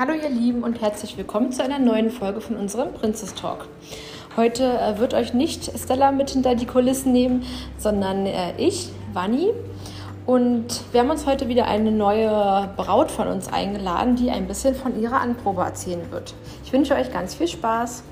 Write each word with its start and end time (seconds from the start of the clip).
Hallo 0.00 0.14
ihr 0.14 0.30
Lieben 0.30 0.62
und 0.62 0.80
herzlich 0.80 1.18
willkommen 1.18 1.52
zu 1.52 1.62
einer 1.62 1.78
neuen 1.78 2.08
Folge 2.08 2.40
von 2.40 2.56
unserem 2.56 2.94
Princess 2.94 3.34
Talk. 3.34 3.68
Heute 4.34 4.64
äh, 4.64 4.98
wird 4.98 5.12
euch 5.12 5.34
nicht 5.34 5.78
Stella 5.78 6.10
mit 6.10 6.30
hinter 6.30 6.54
die 6.54 6.64
Kulissen 6.64 7.12
nehmen, 7.12 7.44
sondern 7.76 8.24
äh, 8.24 8.56
ich, 8.56 8.88
Vanni. 9.12 9.50
Und 10.24 10.84
wir 10.92 11.02
haben 11.02 11.10
uns 11.10 11.26
heute 11.26 11.48
wieder 11.48 11.66
eine 11.66 11.92
neue 11.92 12.70
Braut 12.78 13.10
von 13.10 13.28
uns 13.28 13.52
eingeladen, 13.52 14.16
die 14.16 14.30
ein 14.30 14.46
bisschen 14.46 14.74
von 14.74 14.98
ihrer 14.98 15.20
Anprobe 15.20 15.60
erzählen 15.60 16.10
wird. 16.10 16.32
Ich 16.64 16.72
wünsche 16.72 16.94
euch 16.94 17.12
ganz 17.12 17.34
viel 17.34 17.48
Spaß. 17.48 18.02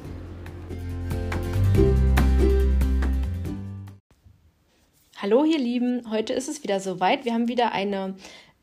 Hallo 5.20 5.42
ihr 5.44 5.58
Lieben, 5.58 6.02
heute 6.10 6.34
ist 6.34 6.48
es 6.48 6.62
wieder 6.62 6.80
soweit. 6.80 7.24
Wir 7.24 7.32
haben 7.32 7.48
wieder 7.48 7.72
eine 7.72 8.14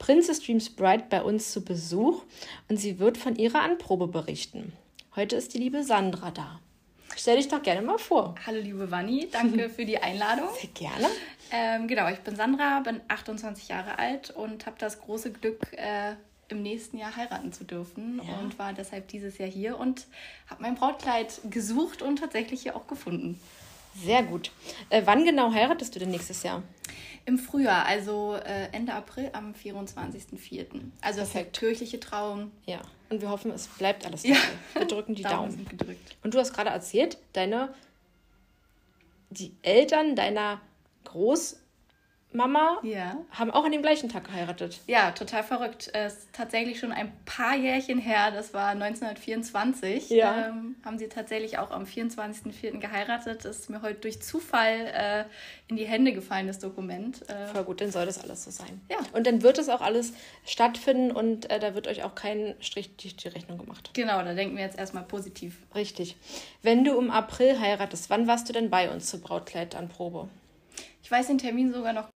Princess 0.05 0.39
Dreams 0.39 0.69
Bride 0.69 1.05
bei 1.09 1.23
uns 1.23 1.51
zu 1.51 1.65
Besuch 1.65 2.21
und 2.69 2.77
sie 2.77 2.99
wird 2.99 3.17
von 3.17 3.35
ihrer 3.37 3.61
Anprobe 3.61 4.05
berichten. 4.05 4.71
Heute 5.15 5.35
ist 5.35 5.55
die 5.55 5.57
liebe 5.57 5.83
Sandra 5.83 6.29
da. 6.29 6.59
Stell 7.15 7.37
dich 7.37 7.47
doch 7.47 7.63
gerne 7.63 7.81
mal 7.81 7.97
vor. 7.97 8.35
Hallo 8.45 8.59
liebe 8.61 8.91
Vanni, 8.91 9.27
danke 9.31 9.67
für 9.75 9.83
die 9.83 9.97
Einladung. 9.97 10.49
Sehr 10.61 10.69
gerne. 10.75 11.07
Ähm, 11.49 11.87
genau, 11.87 12.07
ich 12.09 12.19
bin 12.19 12.35
Sandra, 12.35 12.81
bin 12.81 13.01
28 13.07 13.67
Jahre 13.67 13.97
alt 13.97 14.29
und 14.29 14.67
habe 14.67 14.75
das 14.77 15.01
große 15.01 15.31
Glück, 15.31 15.73
äh, 15.73 16.13
im 16.49 16.61
nächsten 16.61 16.99
Jahr 16.99 17.15
heiraten 17.15 17.51
zu 17.51 17.63
dürfen 17.63 18.21
ja. 18.23 18.37
und 18.37 18.59
war 18.59 18.73
deshalb 18.73 19.07
dieses 19.07 19.39
Jahr 19.39 19.49
hier 19.49 19.79
und 19.79 20.05
habe 20.47 20.61
mein 20.61 20.75
Brautkleid 20.75 21.41
gesucht 21.49 22.03
und 22.03 22.19
tatsächlich 22.19 22.61
hier 22.61 22.75
auch 22.75 22.85
gefunden. 22.85 23.41
Sehr 24.03 24.23
gut. 24.23 24.51
Äh, 24.89 25.03
wann 25.05 25.23
genau 25.25 25.51
heiratest 25.51 25.95
du 25.95 25.99
denn 25.99 26.11
nächstes 26.11 26.43
Jahr? 26.43 26.63
Im 27.25 27.39
Frühjahr, 27.39 27.85
also 27.85 28.35
äh, 28.35 28.69
Ende 28.71 28.93
April 28.93 29.29
am 29.33 29.53
24.04. 29.53 30.65
Also 31.01 31.19
das 31.19 31.29
ist 31.29 31.35
der 31.35 31.45
kirchliche 31.45 31.99
Trauung. 31.99 32.51
Ja, 32.65 32.81
und 33.09 33.21
wir 33.21 33.29
hoffen, 33.29 33.51
es 33.51 33.67
bleibt 33.67 34.05
alles 34.05 34.23
dabei. 34.23 34.35
Ja. 34.35 34.79
Wir 34.79 34.87
drücken 34.87 35.15
die 35.15 35.23
Daumen. 35.23 35.65
Daumen. 35.65 35.97
Und 36.23 36.33
du 36.33 36.39
hast 36.39 36.53
gerade 36.53 36.69
erzählt, 36.69 37.17
deine 37.33 37.73
die 39.29 39.55
Eltern 39.63 40.15
deiner 40.15 40.61
Groß 41.03 41.59
Mama 42.35 42.79
ja. 42.83 43.17
haben 43.31 43.51
auch 43.51 43.65
an 43.65 43.71
dem 43.71 43.81
gleichen 43.81 44.09
Tag 44.09 44.25
geheiratet. 44.25 44.81
Ja, 44.87 45.11
total 45.11 45.43
verrückt. 45.43 45.89
Es 45.93 46.13
ist 46.13 46.33
tatsächlich 46.33 46.79
schon 46.79 46.91
ein 46.91 47.11
paar 47.25 47.55
Jährchen 47.55 47.99
her, 47.99 48.31
das 48.31 48.53
war 48.53 48.69
1924, 48.69 50.09
ja. 50.09 50.49
ähm, 50.49 50.75
haben 50.83 50.97
sie 50.97 51.07
tatsächlich 51.07 51.57
auch 51.57 51.71
am 51.71 51.83
24.04. 51.83 52.79
geheiratet. 52.79 53.45
Das 53.45 53.59
ist 53.59 53.69
mir 53.69 53.81
heute 53.81 54.01
durch 54.01 54.21
Zufall 54.21 54.91
äh, 54.93 55.23
in 55.67 55.77
die 55.77 55.85
Hände 55.85 56.13
gefallen, 56.13 56.47
das 56.47 56.59
Dokument. 56.59 57.27
Äh, 57.29 57.47
Voll 57.47 57.63
gut, 57.63 57.81
dann 57.81 57.91
soll 57.91 58.05
das 58.05 58.23
alles 58.23 58.43
so 58.43 58.51
sein. 58.51 58.81
Ja. 58.89 58.97
Und 59.13 59.25
dann 59.25 59.41
wird 59.41 59.57
es 59.57 59.69
auch 59.69 59.81
alles 59.81 60.13
stattfinden 60.45 61.11
und 61.11 61.49
äh, 61.49 61.59
da 61.59 61.73
wird 61.73 61.87
euch 61.87 62.03
auch 62.03 62.15
kein 62.15 62.55
Strich 62.59 62.95
durch 62.97 63.15
die 63.15 63.27
Rechnung 63.29 63.57
gemacht. 63.57 63.91
Genau, 63.93 64.21
da 64.23 64.33
denken 64.33 64.57
wir 64.57 64.63
jetzt 64.63 64.77
erstmal 64.77 65.03
positiv. 65.03 65.57
Richtig. 65.73 66.15
Wenn 66.61 66.83
du 66.83 66.97
im 66.99 67.11
April 67.11 67.59
heiratest, 67.59 68.09
wann 68.09 68.27
warst 68.27 68.49
du 68.49 68.53
denn 68.53 68.69
bei 68.69 68.89
uns 68.91 69.07
zur 69.07 69.21
Brautkleidanprobe? 69.21 70.27
Ich 71.03 71.11
weiß 71.11 71.27
den 71.27 71.37
Termin 71.37 71.71
sogar 71.71 71.93
noch 71.93 72.09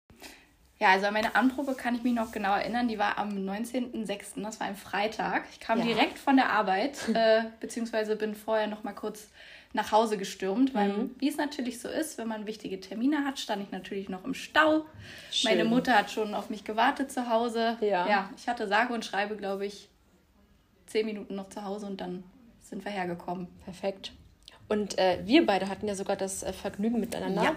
ja, 0.79 0.89
also 0.89 1.07
an 1.07 1.15
meine 1.15 1.35
Anprobe 1.35 1.75
kann 1.75 1.95
ich 1.95 2.03
mich 2.03 2.13
noch 2.13 2.33
genau 2.33 2.55
erinnern. 2.55 2.87
Die 2.87 2.99
war 2.99 3.17
am 3.19 3.31
19.06., 3.31 4.43
das 4.43 4.61
war 4.61 4.67
ein 4.67 4.77
Freitag. 4.77 5.45
Ich 5.51 5.61
kam 5.61 5.79
ja. 5.79 5.87
direkt 5.87 6.19
von 6.19 6.37
der 6.37 6.51
Arbeit, 6.51 7.09
äh, 7.15 7.45
beziehungsweise 7.61 8.17
bin 8.17 8.35
vorher 8.35 8.67
noch 8.67 8.85
mal 8.85 8.93
kurz 8.93 9.29
nach 9.73 9.93
Hause 9.93 10.17
gestürmt, 10.17 10.75
weil 10.75 10.89
mhm. 10.89 11.15
wie 11.19 11.29
es 11.29 11.37
natürlich 11.37 11.81
so 11.81 11.89
ist, 11.89 12.19
wenn 12.19 12.29
man 12.29 12.47
wichtige 12.47 12.81
Termine 12.81 13.25
hat, 13.25 13.39
stand 13.39 13.63
ich 13.63 13.71
natürlich 13.71 14.09
noch 14.09 14.25
im 14.25 14.35
Stau. 14.35 14.87
Schön. 15.31 15.51
Meine 15.51 15.65
Mutter 15.65 15.95
hat 15.95 16.11
schon 16.11 16.35
auf 16.35 16.51
mich 16.51 16.65
gewartet 16.65 17.11
zu 17.13 17.29
Hause. 17.31 17.77
Ja. 17.81 18.09
ja, 18.09 18.31
ich 18.37 18.49
hatte 18.49 18.69
sage 18.69 18.93
und 18.93 19.05
schreibe, 19.05 19.37
glaube 19.37 19.67
ich, 19.67 19.89
zehn 20.87 21.07
Minuten 21.07 21.35
noch 21.35 21.49
zu 21.49 21.63
Hause 21.65 21.87
und 21.87 22.01
dann 22.01 22.23
sind 22.61 22.85
wir 22.85 22.93
hergekommen. 22.93 23.48
Perfekt. 23.65 24.13
Und 24.69 24.98
äh, 24.98 25.20
wir 25.25 25.47
beide 25.47 25.69
hatten 25.69 25.86
ja 25.86 25.95
sogar 25.95 26.17
das 26.17 26.42
äh, 26.42 26.53
Vergnügen 26.53 26.98
miteinander. 26.98 27.42
Ja. 27.42 27.57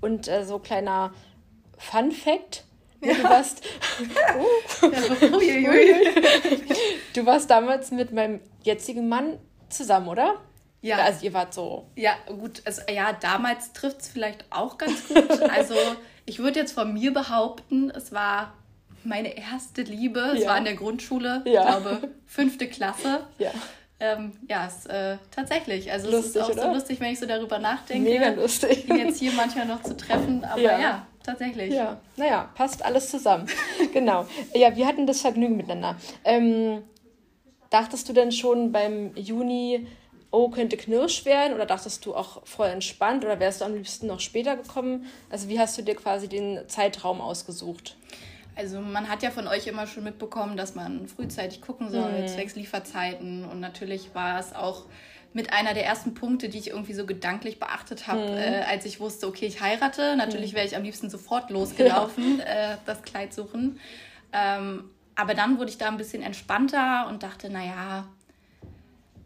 Und 0.00 0.28
äh, 0.28 0.44
so 0.44 0.58
kleiner 0.58 1.12
Fun 1.78 2.12
Fact. 2.12 2.64
Ja. 3.00 3.14
Du 3.14 3.24
warst. 3.24 3.62
Oh. 4.80 4.88
du 7.14 7.26
warst 7.26 7.50
damals 7.50 7.90
mit 7.90 8.12
meinem 8.12 8.40
jetzigen 8.62 9.08
Mann 9.08 9.38
zusammen, 9.68 10.08
oder? 10.08 10.36
Ja. 10.82 10.98
Also 10.98 11.24
ihr 11.24 11.32
wart 11.32 11.52
so. 11.52 11.88
Ja, 11.96 12.12
gut. 12.26 12.62
Also, 12.64 12.82
ja, 12.88 13.12
damals 13.12 13.72
trifft 13.72 14.02
es 14.02 14.08
vielleicht 14.08 14.44
auch 14.50 14.78
ganz 14.78 15.08
gut. 15.08 15.28
Also 15.50 15.74
ich 16.26 16.38
würde 16.38 16.60
jetzt 16.60 16.72
von 16.72 16.92
mir 16.92 17.12
behaupten, 17.12 17.90
es 17.90 18.12
war 18.12 18.54
meine 19.02 19.36
erste 19.36 19.82
Liebe. 19.82 20.20
Es 20.36 20.42
ja. 20.42 20.50
war 20.50 20.58
in 20.58 20.64
der 20.64 20.74
Grundschule, 20.74 21.42
ja. 21.44 21.62
ich 21.62 21.66
glaube, 21.66 22.08
fünfte 22.26 22.68
Klasse. 22.68 23.26
Ja. 23.38 23.50
Ähm, 24.00 24.34
ja, 24.48 24.66
es, 24.66 24.86
äh, 24.86 25.16
tatsächlich. 25.32 25.90
Also 25.90 26.08
lustig, 26.10 26.36
es 26.36 26.36
ist 26.36 26.42
auch 26.42 26.50
oder? 26.50 26.62
so 26.62 26.74
lustig, 26.74 27.00
wenn 27.00 27.12
ich 27.12 27.18
so 27.18 27.26
darüber 27.26 27.58
nachdenke. 27.58 28.08
Mega 28.08 28.28
lustig. 28.28 28.88
Ihn 28.88 28.96
jetzt 28.96 29.18
hier 29.18 29.32
manchmal 29.32 29.66
noch 29.66 29.82
zu 29.82 29.96
treffen. 29.96 30.44
Aber 30.44 30.60
ja, 30.60 30.78
ja 30.78 31.06
tatsächlich. 31.28 31.72
Ja, 31.72 32.00
naja, 32.16 32.50
passt 32.54 32.84
alles 32.84 33.10
zusammen. 33.10 33.46
genau. 33.92 34.26
Ja, 34.54 34.74
wir 34.76 34.86
hatten 34.86 35.06
das 35.06 35.20
Vergnügen 35.20 35.56
miteinander. 35.56 35.96
Ähm, 36.24 36.82
dachtest 37.70 38.08
du 38.08 38.12
denn 38.12 38.32
schon 38.32 38.72
beim 38.72 39.14
Juni, 39.14 39.86
oh, 40.30 40.48
könnte 40.48 40.76
knirsch 40.76 41.24
werden? 41.24 41.54
Oder 41.54 41.66
dachtest 41.66 42.04
du 42.06 42.14
auch 42.14 42.46
voll 42.46 42.68
entspannt? 42.68 43.24
Oder 43.24 43.40
wärst 43.40 43.60
du 43.60 43.64
am 43.64 43.74
liebsten 43.74 44.06
noch 44.06 44.20
später 44.20 44.56
gekommen? 44.56 45.06
Also 45.30 45.48
wie 45.48 45.58
hast 45.58 45.76
du 45.78 45.82
dir 45.82 45.94
quasi 45.94 46.28
den 46.28 46.60
Zeitraum 46.68 47.20
ausgesucht? 47.20 47.96
Also 48.56 48.80
man 48.80 49.08
hat 49.08 49.22
ja 49.22 49.30
von 49.30 49.46
euch 49.46 49.68
immer 49.68 49.86
schon 49.86 50.02
mitbekommen, 50.02 50.56
dass 50.56 50.74
man 50.74 51.06
frühzeitig 51.06 51.60
gucken 51.60 51.90
soll, 51.90 52.22
mhm. 52.22 52.26
zwecks 52.26 52.56
Lieferzeiten. 52.56 53.44
Und 53.44 53.60
natürlich 53.60 54.14
war 54.14 54.40
es 54.40 54.52
auch 54.54 54.86
mit 55.32 55.52
einer 55.52 55.74
der 55.74 55.84
ersten 55.84 56.14
Punkte, 56.14 56.48
die 56.48 56.58
ich 56.58 56.70
irgendwie 56.70 56.94
so 56.94 57.06
gedanklich 57.06 57.58
beachtet 57.58 58.06
habe, 58.06 58.20
mhm. 58.20 58.38
äh, 58.38 58.62
als 58.68 58.84
ich 58.84 59.00
wusste, 59.00 59.26
okay, 59.26 59.46
ich 59.46 59.60
heirate. 59.60 60.16
Natürlich 60.16 60.52
mhm. 60.52 60.56
wäre 60.56 60.66
ich 60.66 60.76
am 60.76 60.82
liebsten 60.82 61.10
sofort 61.10 61.50
losgelaufen, 61.50 62.38
ja. 62.38 62.72
äh, 62.72 62.76
das 62.86 63.02
Kleid 63.02 63.32
suchen. 63.34 63.78
Ähm, 64.32 64.84
aber 65.14 65.34
dann 65.34 65.58
wurde 65.58 65.70
ich 65.70 65.78
da 65.78 65.88
ein 65.88 65.96
bisschen 65.96 66.22
entspannter 66.22 67.06
und 67.08 67.22
dachte, 67.22 67.50
naja, 67.50 68.06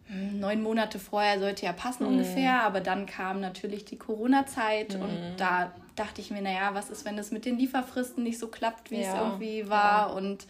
hm, 0.07 0.41
neun 0.41 0.63
Monate 0.63 0.99
vorher 0.99 1.39
sollte 1.39 1.67
ja 1.67 1.73
passen 1.73 2.05
mhm. 2.05 2.13
ungefähr, 2.13 2.63
aber 2.63 2.81
dann 2.81 3.07
kam 3.07 3.41
natürlich 3.41 3.85
die 3.85 3.99
Corona-Zeit 3.99 4.95
und 4.95 5.13
mhm. 5.13 5.37
da 5.37 5.73
dachte 5.97 6.21
ich 6.21 6.31
mir, 6.31 6.43
naja, 6.43 6.71
was 6.73 6.91
ist, 6.91 7.05
wenn 7.05 7.19
es 7.19 7.31
mit 7.31 7.45
den 7.45 7.59
Lieferfristen 7.59 8.23
nicht 8.23 8.39
so 8.39 8.49
klappt, 8.49 8.91
wie 8.91 9.01
ja. 9.01 9.13
es 9.13 9.21
irgendwie 9.21 9.69
war 9.69 10.09
ja. 10.09 10.15
und 10.15 10.47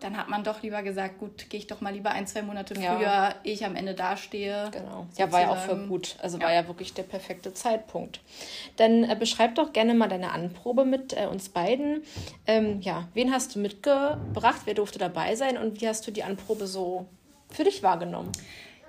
dann 0.00 0.16
hat 0.16 0.28
man 0.28 0.44
doch 0.44 0.62
lieber 0.62 0.82
gesagt, 0.82 1.18
gut, 1.18 1.48
gehe 1.48 1.58
ich 1.58 1.66
doch 1.66 1.80
mal 1.80 1.92
lieber 1.92 2.10
ein, 2.10 2.26
zwei 2.26 2.42
Monate 2.42 2.74
früher, 2.74 3.00
ja. 3.00 3.34
ehe 3.44 3.54
ich 3.54 3.64
am 3.64 3.76
Ende 3.76 3.94
dastehe. 3.94 4.68
Genau. 4.70 5.06
Ja, 5.16 5.32
war 5.32 5.40
ja 5.40 5.50
auch 5.50 5.56
für 5.56 5.76
gut. 5.76 6.16
Also 6.20 6.38
ja. 6.38 6.44
war 6.44 6.52
ja 6.52 6.66
wirklich 6.66 6.92
der 6.92 7.04
perfekte 7.04 7.54
Zeitpunkt. 7.54 8.20
Dann 8.76 9.04
äh, 9.04 9.16
beschreib 9.18 9.54
doch 9.54 9.72
gerne 9.72 9.94
mal 9.94 10.08
deine 10.08 10.32
Anprobe 10.32 10.84
mit 10.84 11.14
äh, 11.14 11.26
uns 11.26 11.48
beiden. 11.48 12.02
Ähm, 12.46 12.80
ja, 12.82 13.08
wen 13.14 13.32
hast 13.32 13.54
du 13.54 13.58
mitgebracht? 13.58 14.62
Wer 14.64 14.74
durfte 14.74 14.98
dabei 14.98 15.34
sein? 15.34 15.56
Und 15.56 15.80
wie 15.80 15.88
hast 15.88 16.06
du 16.06 16.10
die 16.10 16.24
Anprobe 16.24 16.66
so 16.66 17.06
für 17.50 17.64
dich 17.64 17.82
wahrgenommen? 17.82 18.32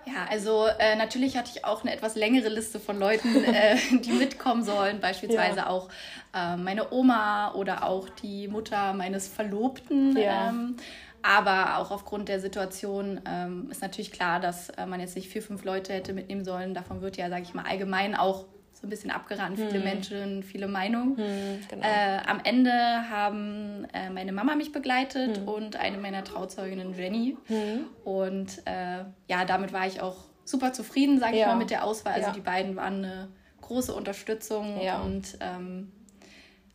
Ja, 0.08 0.26
also 0.30 0.68
äh, 0.80 0.96
natürlich 0.96 1.36
hatte 1.36 1.52
ich 1.54 1.66
auch 1.66 1.82
eine 1.82 1.94
etwas 1.94 2.16
längere 2.16 2.48
Liste 2.48 2.80
von 2.80 2.98
Leuten, 2.98 3.44
äh, 3.44 3.76
die 3.92 4.14
mitkommen 4.14 4.64
sollen. 4.64 5.00
Beispielsweise 5.02 5.58
ja. 5.58 5.70
auch 5.70 5.90
äh, 6.34 6.56
meine 6.56 6.94
Oma 6.94 7.54
oder 7.54 7.84
auch 7.84 8.08
die 8.10 8.48
Mutter 8.48 8.94
meines 8.94 9.28
Verlobten. 9.28 10.18
Ja. 10.18 10.50
Ähm, 10.50 10.78
aber 11.22 11.78
auch 11.78 11.92
aufgrund 11.92 12.30
der 12.30 12.40
Situation 12.40 13.20
ähm, 13.28 13.68
ist 13.70 13.82
natürlich 13.82 14.12
klar, 14.12 14.40
dass 14.40 14.70
äh, 14.70 14.86
man 14.86 15.02
jetzt 15.02 15.16
nicht 15.16 15.30
vier, 15.30 15.42
fünf 15.42 15.66
Leute 15.66 15.92
hätte 15.92 16.14
mitnehmen 16.14 16.46
sollen. 16.46 16.74
Davon 16.74 17.02
wird 17.02 17.18
ja, 17.18 17.30
sage 17.30 17.44
ich 17.44 17.54
mal, 17.54 17.66
allgemein 17.66 18.16
auch 18.16 18.46
so 18.80 18.86
ein 18.86 18.90
bisschen 18.92 19.10
abgeraten, 19.10 19.56
viele 19.56 19.80
hm. 19.80 19.84
Menschen, 19.84 20.44
viele 20.44 20.68
Meinungen. 20.68 21.18
Hm, 21.18 21.60
genau. 21.68 21.86
äh, 21.86 22.20
am 22.28 22.40
Ende 22.44 22.72
haben 23.10 23.88
äh, 23.92 24.12
meine 24.12 24.32
Mama 24.32 24.56
mich 24.56 24.72
begleitet 24.72 25.38
hm. 25.38 25.48
und 25.48 25.76
eine 25.78 25.98
meiner 25.98 26.24
Trauzeuginnen, 26.24 26.94
Jenny. 26.94 27.38
Hm. 27.48 27.86
Und 28.04 28.60
äh, 28.66 29.04
ja, 29.28 29.46
damit 29.46 29.74
war 29.74 29.88
ich 29.88 30.02
auch 30.02 30.18
super 30.46 30.74
zufrieden, 30.74 31.20
sage 31.20 31.34
ich 31.34 31.42
ja. 31.42 31.48
mal, 31.48 31.56
mit 31.56 31.72
der 31.72 31.84
Auswahl. 31.84 32.14
Also 32.14 32.28
ja. 32.28 32.34
die 32.34 32.42
beiden 32.42 32.76
waren 32.76 33.04
eine 33.04 33.30
große 33.62 33.94
Unterstützung 33.94 34.80
ja. 34.80 35.02
und 35.02 35.38
ähm, 35.42 35.92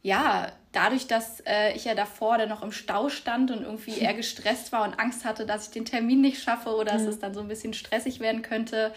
ja, 0.03 0.51
dadurch, 0.73 1.07
dass 1.07 1.41
äh, 1.47 1.73
ich 1.75 1.85
ja 1.85 1.95
davor 1.95 2.37
dann 2.37 2.49
noch 2.49 2.65
im 2.65 2.73
Stau 2.73 3.09
stand 3.09 3.53
und 3.53 3.63
irgendwie 3.63 3.97
eher 3.99 4.15
gestresst 4.15 4.73
war 4.73 4.83
und 4.83 4.99
Angst 4.99 5.25
hatte, 5.25 5.47
dass 5.47 5.67
ich 5.67 5.71
den 5.71 5.85
Termin 5.85 6.21
nicht 6.21 6.43
schaffe 6.43 6.71
oder 6.75 6.93
dass 6.93 7.03
hm. 7.03 7.09
es 7.09 7.19
dann 7.21 7.33
so 7.33 7.41
ein 7.41 7.49
bisschen 7.49 7.73
stressig 7.73 8.19
werden 8.19 8.43
könnte, 8.43 8.93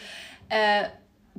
äh, 0.49 0.85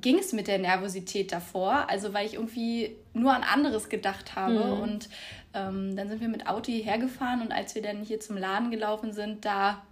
ging 0.00 0.18
es 0.18 0.32
mit 0.32 0.46
der 0.46 0.58
Nervosität 0.58 1.32
davor. 1.32 1.88
Also 1.88 2.12
weil 2.12 2.26
ich 2.26 2.34
irgendwie 2.34 2.96
nur 3.14 3.32
an 3.32 3.42
anderes 3.42 3.88
gedacht 3.88 4.36
habe. 4.36 4.64
Mhm. 4.64 4.80
Und 4.80 5.08
ähm, 5.54 5.96
dann 5.96 6.08
sind 6.08 6.20
wir 6.20 6.28
mit 6.28 6.46
Auto 6.46 6.70
hierher 6.70 6.98
gefahren 6.98 7.40
und 7.40 7.52
als 7.52 7.74
wir 7.74 7.82
dann 7.82 8.02
hier 8.02 8.20
zum 8.20 8.36
Laden 8.36 8.70
gelaufen 8.70 9.12
sind, 9.12 9.44
da 9.44 9.82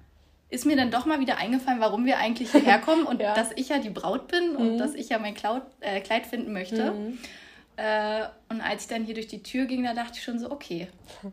ist 0.50 0.66
mir 0.66 0.76
dann 0.76 0.90
doch 0.90 1.06
mal 1.06 1.20
wieder 1.20 1.38
eingefallen, 1.38 1.80
warum 1.80 2.04
wir 2.04 2.18
eigentlich 2.18 2.52
hierher 2.52 2.78
kommen 2.78 3.04
und 3.04 3.20
ja. 3.20 3.34
dass 3.34 3.50
ich 3.56 3.70
ja 3.70 3.78
die 3.78 3.90
Braut 3.90 4.28
bin 4.28 4.54
und 4.56 4.74
mhm. 4.74 4.78
dass 4.78 4.94
ich 4.94 5.08
ja 5.08 5.18
mein 5.18 5.34
Klaut, 5.34 5.62
äh, 5.80 6.00
Kleid 6.00 6.26
finden 6.26 6.52
möchte. 6.52 6.92
Mhm. 6.92 7.18
Äh, 7.76 8.26
und 8.48 8.60
als 8.60 8.82
ich 8.82 8.88
dann 8.88 9.04
hier 9.04 9.14
durch 9.14 9.26
die 9.26 9.42
Tür 9.42 9.66
ging, 9.66 9.82
da 9.82 9.94
dachte 9.94 10.12
ich 10.14 10.22
schon 10.22 10.38
so, 10.38 10.50
okay, 10.50 10.88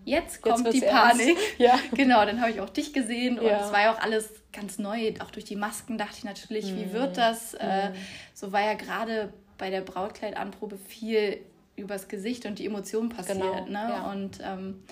jetzt 0.06 0.42
kommt 0.42 0.66
jetzt 0.66 0.74
die 0.74 0.82
Panik. 0.82 1.38
Ja. 1.58 1.78
Genau, 1.94 2.26
dann 2.26 2.42
habe 2.42 2.50
ich 2.52 2.62
auch 2.62 2.70
dich 2.70 2.94
gesehen 2.94 3.38
und 3.38 3.46
es 3.46 3.72
war 3.72 3.82
ja 3.82 3.94
auch 3.94 4.00
alles 4.00 4.30
ganz 4.52 4.80
neu. 4.80 5.14
Auch 5.20 5.30
durch 5.30 5.46
die 5.46 5.56
Masken 5.56 5.98
dachte 5.98 6.16
ich 6.18 6.24
natürlich, 6.24 6.72
mhm. 6.72 6.78
wie 6.78 6.94
wird 6.94 7.18
das? 7.18 7.54
Äh, 7.54 7.90
mhm. 7.90 7.96
so 8.34 8.52
war 8.52 8.62
ja 8.62 8.74
gerade 8.74 9.32
bei 9.58 9.70
der 9.70 9.82
Brautkleidanprobe 9.82 10.78
viel 10.78 11.40
übers 11.76 12.08
Gesicht 12.08 12.46
und 12.46 12.58
die 12.58 12.66
Emotionen 12.66 13.10
passiert. 13.10 13.40
Genau. 13.40 13.66
Ne? 13.66 13.72
Ja. 13.90 14.12
Und 14.12 14.40
ähm, 14.44 14.84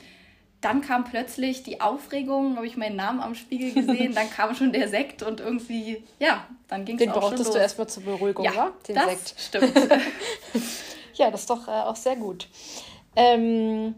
dann 0.62 0.82
kam 0.82 1.06
plötzlich 1.06 1.64
die 1.64 1.80
Aufregung, 1.80 2.58
habe 2.58 2.68
ich 2.68 2.76
meinen 2.76 2.98
Namen 2.98 3.22
am 3.22 3.34
Spiegel 3.34 3.74
gesehen, 3.74 4.14
dann 4.14 4.30
kam 4.30 4.54
schon 4.56 4.74
der 4.74 4.90
Sekt 4.90 5.24
und 5.24 5.40
irgendwie, 5.40 6.04
ja, 6.20 6.46
dann 6.68 6.84
ging 6.84 7.00
es 7.00 7.08
auch 7.08 7.14
schon 7.14 7.14
los. 7.14 7.24
Den 7.24 7.30
brauchtest 7.30 7.56
du 7.56 7.60
erstmal 7.60 7.88
zur 7.88 8.04
Beruhigung, 8.04 8.46
ja, 8.46 8.56
wa? 8.56 8.72
Den 8.88 8.96
das 8.96 9.06
Sekt. 9.06 9.36
stimmt. 9.40 9.74
ja, 11.20 11.30
das 11.32 11.42
ist 11.42 11.50
doch 11.50 11.68
äh, 11.68 11.72
auch 11.72 11.96
sehr 11.96 12.16
gut. 12.16 12.48
Ähm, 13.16 13.96